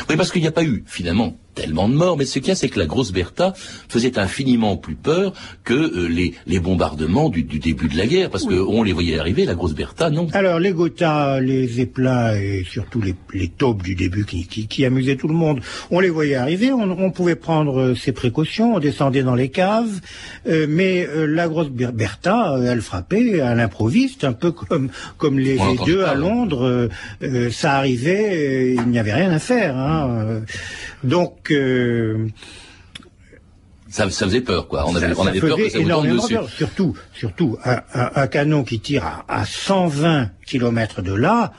Oui, 0.08 0.16
parce 0.16 0.32
qu'il 0.32 0.42
n'y 0.42 0.48
a 0.48 0.52
pas 0.52 0.64
eu, 0.64 0.82
finalement, 0.86 1.36
tellement 1.60 1.88
de 1.88 1.94
morts, 1.94 2.16
mais 2.16 2.24
ce 2.24 2.38
qu'il 2.38 2.48
y 2.48 2.50
a, 2.52 2.54
c'est 2.54 2.68
que 2.68 2.78
la 2.78 2.86
grosse 2.86 3.12
Bertha 3.12 3.52
faisait 3.88 4.18
infiniment 4.18 4.76
plus 4.76 4.94
peur 4.94 5.32
que 5.64 5.74
euh, 5.74 6.08
les, 6.08 6.32
les 6.46 6.58
bombardements 6.60 7.28
du, 7.28 7.42
du 7.42 7.58
début 7.58 7.88
de 7.88 7.96
la 7.98 8.06
guerre, 8.06 8.30
parce 8.30 8.44
qu'on 8.44 8.82
les 8.82 8.92
voyait 8.92 9.18
arriver, 9.18 9.44
la 9.44 9.54
grosse 9.54 9.74
Bertha, 9.74 10.08
non? 10.10 10.28
Alors 10.32 10.58
les 10.58 10.72
Gotha, 10.72 11.40
les 11.40 11.66
Zeppelins 11.66 12.34
et 12.34 12.64
surtout 12.68 13.02
les, 13.02 13.14
les 13.34 13.48
taupes 13.48 13.82
du 13.82 13.94
début 13.94 14.24
qui, 14.24 14.46
qui, 14.46 14.66
qui 14.68 14.84
amusaient 14.86 15.16
tout 15.16 15.28
le 15.28 15.34
monde, 15.34 15.60
on 15.90 16.00
les 16.00 16.08
voyait 16.10 16.36
arriver, 16.36 16.72
on, 16.72 16.90
on 17.06 17.10
pouvait 17.10 17.36
prendre 17.36 17.78
euh, 17.80 17.94
ses 17.94 18.12
précautions, 18.12 18.76
on 18.76 18.78
descendait 18.78 19.22
dans 19.22 19.34
les 19.34 19.50
caves, 19.50 20.00
euh, 20.48 20.66
mais 20.68 21.06
euh, 21.06 21.26
la 21.26 21.46
grosse 21.48 21.68
Ber- 21.68 21.92
Bertha, 21.92 22.56
elle 22.64 22.80
frappait 22.80 23.40
à 23.40 23.54
l'improviste, 23.54 24.24
un 24.24 24.32
peu 24.32 24.50
comme, 24.52 24.88
comme 25.18 25.38
les 25.38 25.58
entend 25.58 25.84
deux 25.84 26.02
à. 26.04 26.14
Londres, 26.14 26.88
ça 27.50 27.74
arrivait, 27.74 28.74
il 28.74 28.86
n'y 28.88 28.98
avait 28.98 29.12
rien 29.14 29.30
à 29.30 29.38
faire. 29.38 29.76
Hein. 29.76 30.42
Donc... 31.04 31.50
euh, 31.50 32.26
Ça, 33.88 34.08
ça 34.10 34.26
faisait 34.26 34.40
peur, 34.40 34.68
quoi. 34.68 34.86
On 34.88 34.94
avait, 34.94 35.08
ça- 35.08 35.14
on 35.18 35.24
ça 35.24 35.30
avait 35.30 35.40
peur 35.40 35.56
que 35.56 35.62
faisait 35.64 35.70
ça 35.70 35.78
vous 35.78 35.84
tombe 35.84 35.90
énormément 35.90 36.22
dessus. 36.22 36.34
peur. 36.34 36.48
Surtout, 36.48 36.96
surtout 37.14 37.58
un, 37.64 37.80
un- 37.94 38.10
un 38.14 38.26
canon 38.28 38.62
qui 38.62 38.78
tire 38.80 39.04
à, 39.04 39.24
à 39.28 39.44
120 39.44 40.30
km 40.46 41.02
de 41.02 41.12
là, 41.12 41.52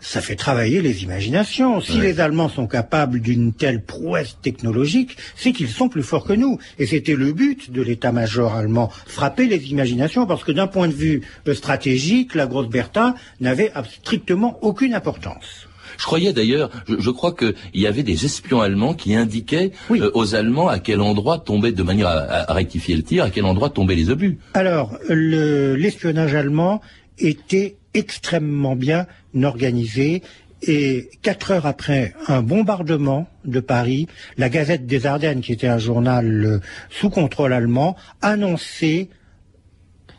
ça 0.00 0.20
fait 0.20 0.36
travailler 0.36 0.82
les 0.82 1.02
imaginations. 1.02 1.80
Si 1.80 1.98
les 1.98 2.20
Allemands 2.20 2.50
sont 2.50 2.66
capables 2.66 3.20
d'une 3.20 3.54
telle 3.54 3.82
prouesse 3.82 4.36
technologique, 4.42 5.16
c'est 5.34 5.52
qu'ils 5.52 5.68
sont 5.70 5.88
plus 5.88 6.02
forts 6.02 6.24
que 6.26 6.34
nous. 6.34 6.58
Et 6.78 6.86
c'était 6.86 7.14
le 7.16 7.32
but 7.32 7.70
de 7.70 7.80
l'état-major 7.80 8.54
allemand, 8.54 8.90
frapper 9.06 9.46
les 9.46 9.70
imaginations, 9.70 10.26
parce 10.26 10.44
que 10.44 10.52
d'un 10.52 10.66
point 10.66 10.88
de 10.88 10.92
vue 10.92 11.22
euh, 11.48 11.54
stratégique, 11.54 12.34
la 12.34 12.46
grosse 12.46 12.68
Bertha 12.68 13.14
n'avait 13.40 13.72
strictement 14.02 14.58
aucune 14.62 14.92
importance. 14.94 15.63
Je 15.98 16.04
croyais 16.04 16.32
d'ailleurs, 16.32 16.70
je, 16.88 16.94
je 16.98 17.10
crois 17.10 17.32
qu'il 17.34 17.54
y 17.74 17.86
avait 17.86 18.02
des 18.02 18.24
espions 18.24 18.60
allemands 18.60 18.94
qui 18.94 19.14
indiquaient 19.14 19.72
euh, 19.90 20.10
aux 20.14 20.34
Allemands 20.34 20.68
à 20.68 20.78
quel 20.78 21.00
endroit 21.00 21.38
tombaient, 21.38 21.72
de 21.72 21.82
manière 21.82 22.08
à, 22.08 22.52
rectifier 22.52 22.96
le 22.96 23.02
tir, 23.02 23.24
à 23.24 23.30
quel 23.30 23.44
endroit 23.44 23.70
tombaient 23.70 23.94
les 23.94 24.10
obus. 24.10 24.38
Alors, 24.54 24.96
le- 25.08 25.74
l'espionnage 25.76 26.34
allemand 26.34 26.80
était 27.18 27.76
extrêmement 27.94 28.74
bien 28.76 29.06
organisé 29.42 30.22
et 30.66 31.10
quatre 31.22 31.50
heures 31.50 31.66
après 31.66 32.14
un 32.26 32.40
bombardement 32.42 33.28
de 33.44 33.60
Paris, 33.60 34.08
la 34.38 34.48
Gazette 34.48 34.86
des 34.86 35.04
Ardennes, 35.06 35.42
qui 35.42 35.52
était 35.52 35.66
un 35.68 35.78
journal 35.78 36.44
euh, 36.44 36.58
sous 36.90 37.10
contrôle 37.10 37.52
allemand, 37.52 37.96
annonçait 38.22 39.08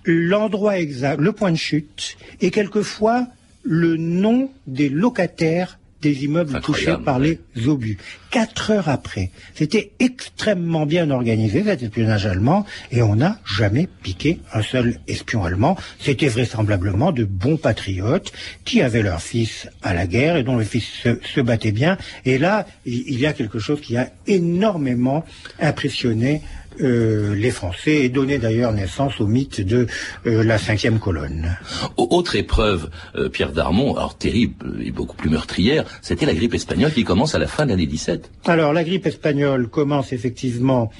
l'endroit 0.05 0.77
exact, 0.79 1.19
le 1.19 1.31
point 1.31 1.51
de 1.51 1.57
chute 1.57 2.17
et 2.41 2.51
quelquefois 2.51 3.27
le 3.65 3.97
nom 3.97 4.49
des 4.67 4.89
locataires 4.89 5.79
des 6.01 6.23
immeubles 6.23 6.61
touchés 6.61 6.95
par 7.03 7.17
les 7.17 7.39
obus. 7.65 7.97
Quatre 8.29 8.69
heures 8.69 8.89
après, 8.89 9.31
c'était 9.55 9.93
extrêmement 9.99 10.85
bien 10.85 11.09
organisé 11.09 11.63
cet 11.63 11.81
espionnage 11.81 12.27
allemand 12.27 12.63
et 12.91 13.01
on 13.01 13.15
n'a 13.15 13.39
jamais 13.43 13.87
piqué 14.03 14.39
un 14.53 14.61
seul 14.61 14.99
espion 15.07 15.43
allemand. 15.43 15.77
C'était 15.99 16.27
vraisemblablement 16.27 17.11
de 17.11 17.23
bons 17.23 17.57
patriotes 17.57 18.31
qui 18.65 18.83
avaient 18.83 19.01
leur 19.01 19.21
fils 19.21 19.67
à 19.81 19.95
la 19.95 20.05
guerre 20.05 20.35
et 20.35 20.43
dont 20.43 20.57
le 20.57 20.63
fils 20.63 20.85
se, 20.85 21.17
se 21.23 21.41
battait 21.41 21.71
bien. 21.71 21.97
Et 22.25 22.37
là, 22.37 22.67
il 22.85 23.19
y 23.19 23.25
a 23.25 23.33
quelque 23.33 23.57
chose 23.57 23.81
qui 23.81 23.97
a 23.97 24.11
énormément 24.27 25.25
impressionné 25.59 26.41
euh, 26.81 27.35
les 27.35 27.51
Français 27.51 28.03
et 28.05 28.09
donné 28.09 28.37
d'ailleurs 28.37 28.71
naissance 28.73 29.19
au 29.21 29.27
mythe 29.27 29.61
de 29.61 29.87
euh, 30.25 30.43
la 30.43 30.57
cinquième 30.57 30.99
colonne. 30.99 31.57
Au- 31.97 32.07
Autre 32.11 32.35
épreuve, 32.35 32.89
euh, 33.15 33.29
Pierre 33.29 33.51
Darmon, 33.51 33.95
alors 33.95 34.17
terrible 34.17 34.81
et 34.83 34.91
beaucoup 34.91 35.15
plus 35.15 35.29
meurtrière, 35.29 35.83
c'était 36.01 36.25
la 36.25 36.33
grippe 36.33 36.53
espagnole 36.53 36.91
qui 36.93 37.03
commence 37.03 37.35
à 37.35 37.39
la 37.39 37.47
fin 37.47 37.65
de 37.65 37.71
l'année 37.71 37.85
17. 37.87 38.31
Alors, 38.45 38.71
la 38.73 38.83
grippe 38.83 39.05
espagnole 39.05 39.67
commence 39.67 40.13
effectivement 40.13 40.91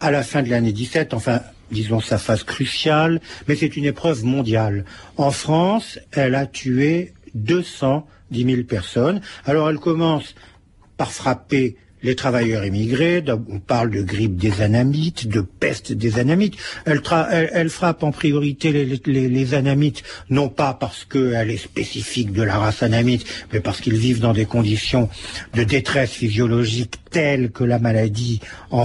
à 0.00 0.10
la 0.10 0.22
fin 0.22 0.42
de 0.42 0.50
l'année 0.50 0.72
17, 0.72 1.14
enfin, 1.14 1.40
disons 1.70 2.00
sa 2.00 2.18
phase 2.18 2.44
cruciale, 2.44 3.20
mais 3.48 3.56
c'est 3.56 3.76
une 3.76 3.84
épreuve 3.86 4.24
mondiale. 4.24 4.84
En 5.16 5.30
France, 5.30 5.98
elle 6.12 6.34
a 6.34 6.46
tué 6.46 7.12
210 7.34 8.44
000 8.44 8.62
personnes. 8.64 9.20
Alors, 9.44 9.68
elle 9.70 9.78
commence 9.78 10.34
par 10.96 11.10
frapper 11.12 11.76
les 12.02 12.14
travailleurs 12.16 12.64
immigrés, 12.64 13.22
d'ab- 13.22 13.44
on 13.48 13.58
parle 13.60 13.90
de 13.90 14.02
grippe 14.02 14.36
des 14.36 14.60
anamites, 14.62 15.28
de 15.28 15.40
peste 15.40 15.92
des 15.92 16.18
anamites. 16.18 16.54
Elle, 16.84 17.68
frappe 17.68 18.02
en 18.02 18.10
priorité 18.12 18.72
les, 19.06 19.54
anamites, 19.54 20.02
non 20.30 20.48
pas 20.48 20.74
parce 20.74 21.04
qu'elle 21.04 21.50
est 21.50 21.56
spécifique 21.56 22.32
de 22.32 22.42
la 22.42 22.58
race 22.58 22.82
anamite, 22.82 23.24
mais 23.52 23.60
parce 23.60 23.80
qu'ils 23.80 23.96
vivent 23.96 24.20
dans 24.20 24.32
des 24.32 24.46
conditions 24.46 25.08
de 25.54 25.62
détresse 25.64 26.10
physiologique 26.12 26.94
telles 27.10 27.50
que 27.50 27.64
la 27.64 27.78
maladie 27.78 28.40
en, 28.70 28.84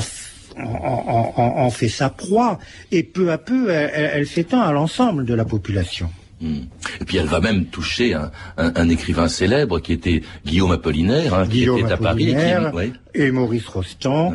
fait 1.71 1.89
sa 1.89 2.09
proie. 2.09 2.59
Et 2.91 3.03
peu 3.03 3.31
à 3.31 3.37
peu, 3.37 3.69
elle- 3.69 4.11
elle 4.13 4.27
s'étend 4.27 4.61
à 4.61 4.71
l'ensemble 4.71 5.25
de 5.25 5.33
la 5.33 5.45
population. 5.45 6.09
Et 6.41 7.05
puis 7.05 7.17
elle 7.17 7.25
va 7.27 7.39
même 7.39 7.65
toucher 7.65 8.13
un, 8.13 8.31
un- 8.57 8.71
un 8.75 8.89
écrivain 8.89 9.27
célèbre 9.27 9.79
qui 9.79 9.93
était 9.93 10.21
Guillaume 10.45 10.71
Apollinaire, 10.71 11.33
hein, 11.33 11.45
qui 11.45 11.59
Guillaume 11.59 11.79
était 11.79 11.91
à 11.93 11.97
Paris. 11.97 12.29
et 12.29 12.35
qui- 12.35 12.75
ouais. 12.75 12.91
et 13.15 13.31
Maurice 13.31 13.67
Rostand. 13.67 14.33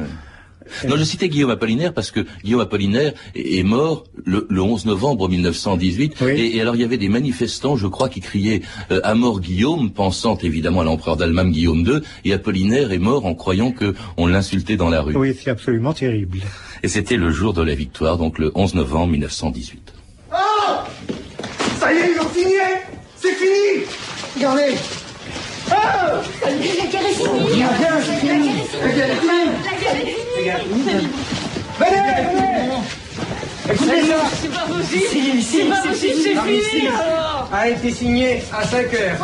Non, 0.89 0.97
je 0.97 1.05
citais 1.05 1.29
Guillaume 1.29 1.51
Apollinaire 1.51 1.93
parce 1.93 2.11
que 2.11 2.21
Guillaume 2.45 2.61
Apollinaire 2.63 3.13
est 3.35 3.63
mort 3.63 4.05
le, 4.25 4.47
le 4.49 4.63
11 4.63 4.87
novembre 4.87 5.29
1918. 5.29 6.23
Et, 6.23 6.57
et 6.57 6.61
alors 6.63 6.77
il 6.77 6.81
y 6.81 6.85
avait 6.85 6.97
des 6.99 7.11
manifestants, 7.11 7.77
je 7.77 7.87
crois, 7.89 8.09
qui 8.09 8.21
criaient 8.21 8.63
euh, 8.91 9.01
à 9.05 9.15
mort 9.15 9.41
Guillaume, 9.41 9.91
pensant 9.91 10.37
évidemment 10.39 10.81
à 10.81 10.85
l'empereur 10.85 11.17
d'Allemagne 11.17 11.51
Guillaume 11.51 11.81
II. 11.87 12.01
Et 12.25 12.33
Apollinaire 12.33 12.91
est 12.93 12.99
mort 12.99 13.27
en 13.27 13.35
croyant 13.35 13.71
que 13.71 13.95
on 14.17 14.27
l'insultait 14.27 14.77
dans 14.77 14.89
la 14.89 15.03
rue. 15.03 15.15
Oui, 15.17 15.37
c'est 15.39 15.51
absolument 15.51 15.93
terrible. 15.93 16.39
Et 16.83 16.89
c'était 16.89 17.17
le 17.17 17.31
jour 17.31 17.53
de 17.53 17.63
la 17.63 17.75
victoire, 17.75 18.17
donc 18.17 18.39
le 18.39 18.51
11 18.55 18.75
novembre 18.77 19.09
1918. 19.13 19.93
Oh 20.33 20.35
Ça 21.79 21.93
y 21.93 21.97
est, 21.99 22.13
ils 22.17 22.21
ont 22.21 22.33
signé 22.33 22.61
C'est 23.17 23.35
fini 23.35 23.85
Regardez. 24.43 24.75
Oh 25.71 25.75
La 26.43 26.87
guerre 26.87 27.07
est 27.07 27.15
finie. 27.15 27.61
La 27.61 27.79
guerre, 27.79 27.99
c'est 28.05 28.27
fini 28.27 28.51
La 28.83 28.89
guerre 28.89 29.11
est 29.11 29.15
finie. 29.15 31.09
Venez, 31.79 32.01
venez 32.09 32.81
Écoutez 33.71 34.03
ça 34.03 34.17
C'est 34.43 34.53
pas 34.53 34.67
possible 34.67 35.07
Si, 35.11 35.43
si, 35.43 35.59
C'est 35.59 35.65
pas 35.67 35.83
si, 35.83 35.89
possible, 35.89 36.15
si, 36.17 36.23
c'est 36.23 36.35
fini. 36.35 36.89
A 37.53 37.69
été 37.69 37.91
signé 37.93 38.43
à 38.53 38.67
5 38.67 38.79
heures. 38.95 39.19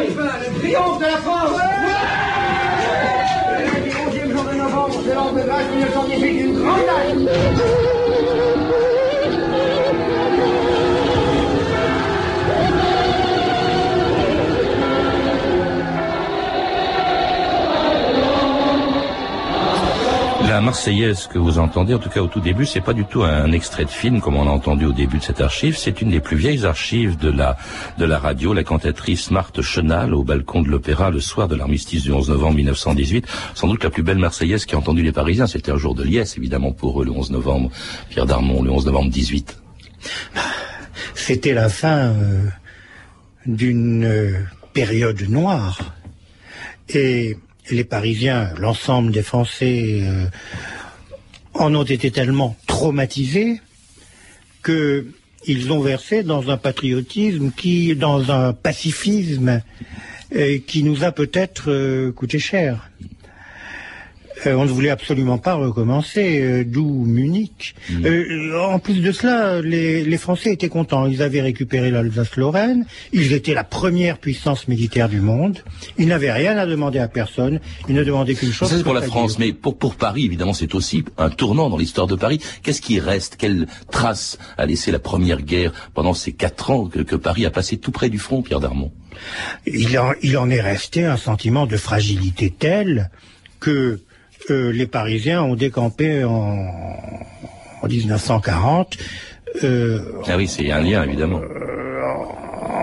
Le 0.00 0.60
triomphe 0.60 0.98
de 0.98 1.04
la 1.04 1.18
France. 1.18 1.50
Le 3.84 3.90
11e 3.90 4.32
jour 4.32 4.44
de 4.44 4.54
novembre, 4.56 5.02
de 5.02 5.12
l'an 5.12 5.32
de 5.32 5.42
grâce 5.42 5.68
1918, 5.76 6.40
une 6.40 6.62
grande 6.62 6.80
date 6.86 7.97
La 20.48 20.62
Marseillaise 20.62 21.26
que 21.26 21.38
vous 21.38 21.58
entendez, 21.58 21.92
en 21.92 21.98
tout 21.98 22.08
cas 22.08 22.22
au 22.22 22.26
tout 22.26 22.40
début, 22.40 22.64
c'est 22.64 22.80
pas 22.80 22.94
du 22.94 23.04
tout 23.04 23.22
un 23.22 23.52
extrait 23.52 23.84
de 23.84 23.90
film 23.90 24.22
comme 24.22 24.34
on 24.34 24.48
a 24.48 24.50
entendu 24.50 24.86
au 24.86 24.94
début 24.94 25.18
de 25.18 25.22
cette 25.22 25.42
archive. 25.42 25.76
C'est 25.76 26.00
une 26.00 26.08
des 26.08 26.20
plus 26.20 26.38
vieilles 26.38 26.64
archives 26.64 27.18
de 27.18 27.30
la 27.30 27.58
de 27.98 28.06
la 28.06 28.18
radio. 28.18 28.54
La 28.54 28.64
cantatrice 28.64 29.30
Marthe 29.30 29.60
Chenal 29.60 30.14
au 30.14 30.24
balcon 30.24 30.62
de 30.62 30.68
l'Opéra 30.68 31.10
le 31.10 31.20
soir 31.20 31.48
de 31.48 31.54
l'armistice 31.54 32.02
du 32.04 32.12
11 32.12 32.30
novembre 32.30 32.56
1918. 32.56 33.26
Sans 33.54 33.68
doute 33.68 33.84
la 33.84 33.90
plus 33.90 34.02
belle 34.02 34.16
Marseillaise 34.16 34.64
qui 34.64 34.74
a 34.74 34.78
entendu 34.78 35.02
les 35.02 35.12
Parisiens. 35.12 35.46
C'était 35.46 35.70
un 35.70 35.76
jour 35.76 35.94
de 35.94 36.02
liesse 36.02 36.38
évidemment 36.38 36.72
pour 36.72 37.02
eux 37.02 37.04
le 37.04 37.10
11 37.10 37.30
novembre. 37.30 37.70
Pierre 38.08 38.24
Darmon 38.24 38.62
le 38.62 38.70
11 38.70 38.86
novembre 38.86 39.10
18. 39.10 39.60
C'était 41.14 41.52
la 41.52 41.68
fin 41.68 42.06
euh, 42.06 42.48
d'une 43.44 44.04
euh, 44.06 44.32
période 44.72 45.20
noire. 45.28 45.78
Et 46.88 47.36
les 47.70 47.84
Parisiens, 47.84 48.52
l'ensemble 48.58 49.12
des 49.12 49.22
Français, 49.22 50.00
euh, 50.02 50.24
en 51.54 51.74
ont 51.74 51.84
été 51.84 52.10
tellement 52.10 52.56
traumatisés 52.66 53.60
que 54.62 55.06
ils 55.46 55.72
ont 55.72 55.80
versé 55.80 56.22
dans 56.22 56.50
un 56.50 56.56
patriotisme 56.56 57.52
qui, 57.56 57.94
dans 57.94 58.30
un 58.30 58.52
pacifisme 58.52 59.62
euh, 60.34 60.58
qui 60.66 60.82
nous 60.82 61.04
a 61.04 61.12
peut-être 61.12 61.70
euh, 61.70 62.12
coûté 62.12 62.38
cher. 62.38 62.90
Euh, 64.46 64.54
on 64.54 64.64
ne 64.64 64.70
voulait 64.70 64.90
absolument 64.90 65.38
pas 65.38 65.54
recommencer, 65.54 66.40
euh, 66.40 66.64
d'où 66.64 67.04
Munich. 67.04 67.74
Euh, 68.04 68.58
en 68.60 68.78
plus 68.78 69.00
de 69.00 69.12
cela, 69.12 69.60
les, 69.60 70.04
les 70.04 70.16
Français 70.16 70.52
étaient 70.52 70.68
contents. 70.68 71.06
Ils 71.06 71.22
avaient 71.22 71.40
récupéré 71.40 71.90
l'Alsace-Lorraine. 71.90 72.86
Ils 73.12 73.32
étaient 73.32 73.54
la 73.54 73.64
première 73.64 74.18
puissance 74.18 74.68
militaire 74.68 75.08
du 75.08 75.20
monde. 75.20 75.58
Ils 75.98 76.08
n'avaient 76.08 76.32
rien 76.32 76.56
à 76.56 76.66
demander 76.66 76.98
à 76.98 77.08
personne. 77.08 77.60
Ils 77.88 77.94
ne 77.94 78.04
demandaient 78.04 78.34
qu'une 78.34 78.52
chose. 78.52 78.68
Ça 78.68 78.76
c'est 78.76 78.82
pour 78.82 78.94
la 78.94 79.02
France, 79.02 79.38
mais 79.38 79.52
pour, 79.52 79.76
pour 79.78 79.96
Paris, 79.96 80.24
évidemment, 80.24 80.52
c'est 80.52 80.74
aussi 80.74 81.04
un 81.16 81.30
tournant 81.30 81.70
dans 81.70 81.78
l'histoire 81.78 82.06
de 82.06 82.16
Paris. 82.16 82.40
Qu'est-ce 82.62 82.80
qui 82.80 83.00
reste? 83.00 83.36
Quelle 83.36 83.66
trace 83.90 84.38
a 84.56 84.66
laissé 84.66 84.92
la 84.92 84.98
Première 84.98 85.42
Guerre 85.42 85.72
pendant 85.94 86.14
ces 86.14 86.32
quatre 86.32 86.70
ans 86.70 86.86
que, 86.86 87.00
que 87.00 87.16
Paris 87.16 87.46
a 87.46 87.50
passé 87.50 87.76
tout 87.76 87.90
près 87.92 88.08
du 88.08 88.18
front, 88.18 88.42
Pierre 88.42 88.60
Darmon? 88.60 88.92
Il 89.66 89.98
en, 89.98 90.12
il 90.22 90.36
en 90.38 90.48
est 90.48 90.60
resté 90.60 91.04
un 91.04 91.16
sentiment 91.16 91.66
de 91.66 91.76
fragilité 91.76 92.54
tel 92.56 93.10
que 93.58 94.00
euh, 94.50 94.72
les 94.72 94.86
Parisiens 94.86 95.42
ont 95.42 95.54
décampé 95.54 96.24
en, 96.24 96.66
en 97.82 97.86
1940 97.86 98.96
euh, 99.64 100.00
Ah 100.26 100.36
oui, 100.36 100.46
c'est 100.46 100.70
un 100.70 100.80
lien, 100.80 101.04
évidemment. 101.04 101.40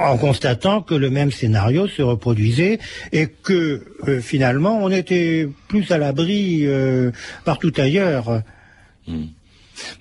en 0.06 0.18
constatant 0.18 0.82
que 0.82 0.94
le 0.94 1.10
même 1.10 1.32
scénario 1.32 1.88
se 1.88 2.02
reproduisait 2.02 2.80
et 3.12 3.28
que 3.28 3.82
euh, 4.08 4.22
finalement 4.22 4.78
on 4.82 4.90
était 4.92 5.48
plus 5.68 5.92
à 5.92 5.98
l'abri 5.98 6.66
euh, 6.66 7.12
partout 7.44 7.74
ailleurs. 7.78 8.42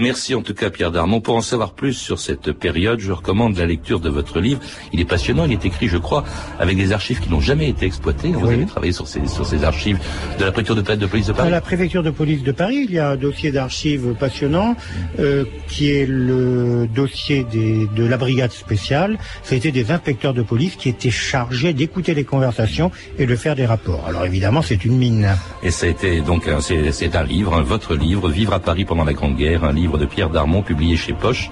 Merci 0.01 0.35
en 0.35 0.43
tout 0.43 0.55
cas 0.55 0.71
Pierre 0.71 0.91
Darmon. 0.91 1.21
Pour 1.21 1.37
en 1.37 1.41
savoir 1.41 1.73
plus 1.73 1.93
sur 1.95 2.19
cette 2.19 2.53
période, 2.53 3.01
je 3.01 3.13
recommande 3.13 3.57
la 3.57 3.67
lecture 3.67 4.01
de 4.01 4.09
votre 4.09 4.41
livre. 4.41 4.61
Il 4.93 5.01
est 5.01 5.05
passionnant, 5.05 5.45
il 5.45 5.53
est 5.53 5.65
écrit, 5.65 5.89
je 5.89 5.99
crois, 5.99 6.25
avec 6.59 6.77
des 6.77 6.93
archives 6.93 7.21
qui 7.21 7.31
n'ont 7.31 7.41
jamais 7.41 7.69
été 7.69 7.87
exploitées. 7.87 8.29
Vous 8.29 8.47
Oui. 8.47 8.55
avez 8.55 8.67
travaillé 8.67 8.93
sur 8.93 9.07
ces, 9.09 9.27
sur 9.27 9.47
ces 9.47 9.65
archives 9.65 9.99
de 10.39 10.45
la 10.45 10.53
préfecture 10.53 10.77
de, 10.77 10.83
de 10.95 11.07
police 11.07 11.27
de 11.27 11.33
À 11.33 11.37
Paris. 11.37 11.51
la 11.51 11.61
préfecture 11.61 12.03
de 12.03 12.11
police 12.11 12.43
de 12.43 12.53
Paris, 12.53 12.87
il 12.89 12.93
y 12.95 12.99
a 12.99 13.11
un 13.11 13.17
dossier 13.17 13.53
d'archives 13.53 14.15
passionnant 14.19 14.77
euh, 15.19 15.45
qui 15.69 15.91
est 15.91 16.07
le 16.07 16.87
dossier 16.93 17.45
des- 17.45 17.87
de 17.95 18.05
la 18.07 18.17
brigade 18.17 18.53
spéciale. 18.53 19.19
C'était 19.43 19.73
des 19.73 19.91
inspecteurs 19.91 20.35
de 20.35 20.43
police 20.43 20.77
qui 20.77 20.89
étaient 20.89 21.11
chargés 21.11 21.73
d'écouter 21.73 22.15
les 22.15 22.25
conversations 22.25 22.91
et 23.19 23.27
de 23.27 23.37
faire 23.37 23.55
des 23.57 23.67
rapports. 23.67 24.05
Alors 24.07 24.25
évidemment, 24.25 24.63
c'est 24.63 24.85
une 24.85 24.97
mine. 24.97 25.29
Et 25.63 25.71
ça 25.71 25.87
a 25.87 25.89
été 25.89 26.21
donc 26.21 26.49
c'est 26.61 27.17
un 27.17 27.25
livre, 27.25 27.55
un- 27.55 27.63
votre 27.63 27.95
livre, 27.95 28.29
Vivre 28.29 28.53
à 28.55 28.61
Paris 28.61 28.85
pendant 28.85 29.05
la 29.05 29.13
Grande 29.13 29.37
Guerre, 29.37 29.64
un 29.65 29.73
livre 29.73 29.99
de 29.99 30.07
Pierre 30.07 30.31
Darmon 30.31 30.63
publié 30.63 30.97
chez 30.97 31.13
Poche, 31.13 31.51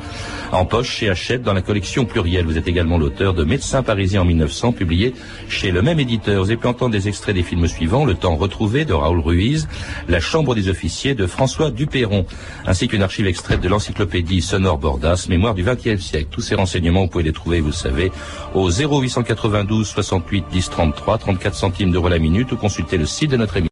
en 0.52 0.64
poche 0.64 0.90
chez 0.90 1.08
Hachette 1.08 1.42
dans 1.42 1.52
la 1.52 1.62
collection 1.62 2.04
plurielle. 2.04 2.44
Vous 2.44 2.58
êtes 2.58 2.68
également 2.68 2.98
l'auteur 2.98 3.34
de 3.34 3.44
Médecins 3.44 3.82
parisiens 3.82 4.22
en 4.22 4.24
1900, 4.24 4.72
publié 4.72 5.14
chez 5.48 5.70
le 5.70 5.82
même 5.82 5.98
éditeur. 5.98 6.44
Vous 6.44 6.50
avez 6.50 6.56
pu 6.56 6.66
entendre 6.66 6.92
des 6.92 7.08
extraits 7.08 7.34
des 7.34 7.42
films 7.42 7.66
suivants, 7.66 8.04
Le 8.04 8.14
temps 8.14 8.36
retrouvé 8.36 8.84
de 8.84 8.92
Raoul 8.92 9.20
Ruiz, 9.20 9.68
La 10.08 10.20
chambre 10.20 10.54
des 10.54 10.68
officiers 10.68 11.14
de 11.14 11.26
François 11.26 11.70
Duperron, 11.70 12.26
ainsi 12.66 12.88
qu'une 12.88 13.02
archive 13.02 13.26
extraite 13.26 13.60
de 13.60 13.68
l'encyclopédie 13.68 14.42
Sonore 14.42 14.78
Bordas, 14.78 15.26
mémoire 15.28 15.54
du 15.54 15.62
XXe 15.62 16.00
siècle. 16.00 16.28
Tous 16.30 16.42
ces 16.42 16.54
renseignements, 16.54 17.02
vous 17.02 17.08
pouvez 17.08 17.24
les 17.24 17.32
trouver, 17.32 17.60
vous 17.60 17.68
le 17.68 17.72
savez, 17.72 18.12
au 18.54 18.70
0892 18.70 19.88
68 19.88 20.44
10 20.50 20.70
33, 20.70 21.18
34 21.18 21.54
centimes 21.54 21.90
d'euros 21.90 22.08
la 22.08 22.18
minute 22.18 22.52
ou 22.52 22.56
consulter 22.56 22.98
le 22.98 23.06
site 23.06 23.30
de 23.30 23.36
notre 23.36 23.56
émission. 23.56 23.71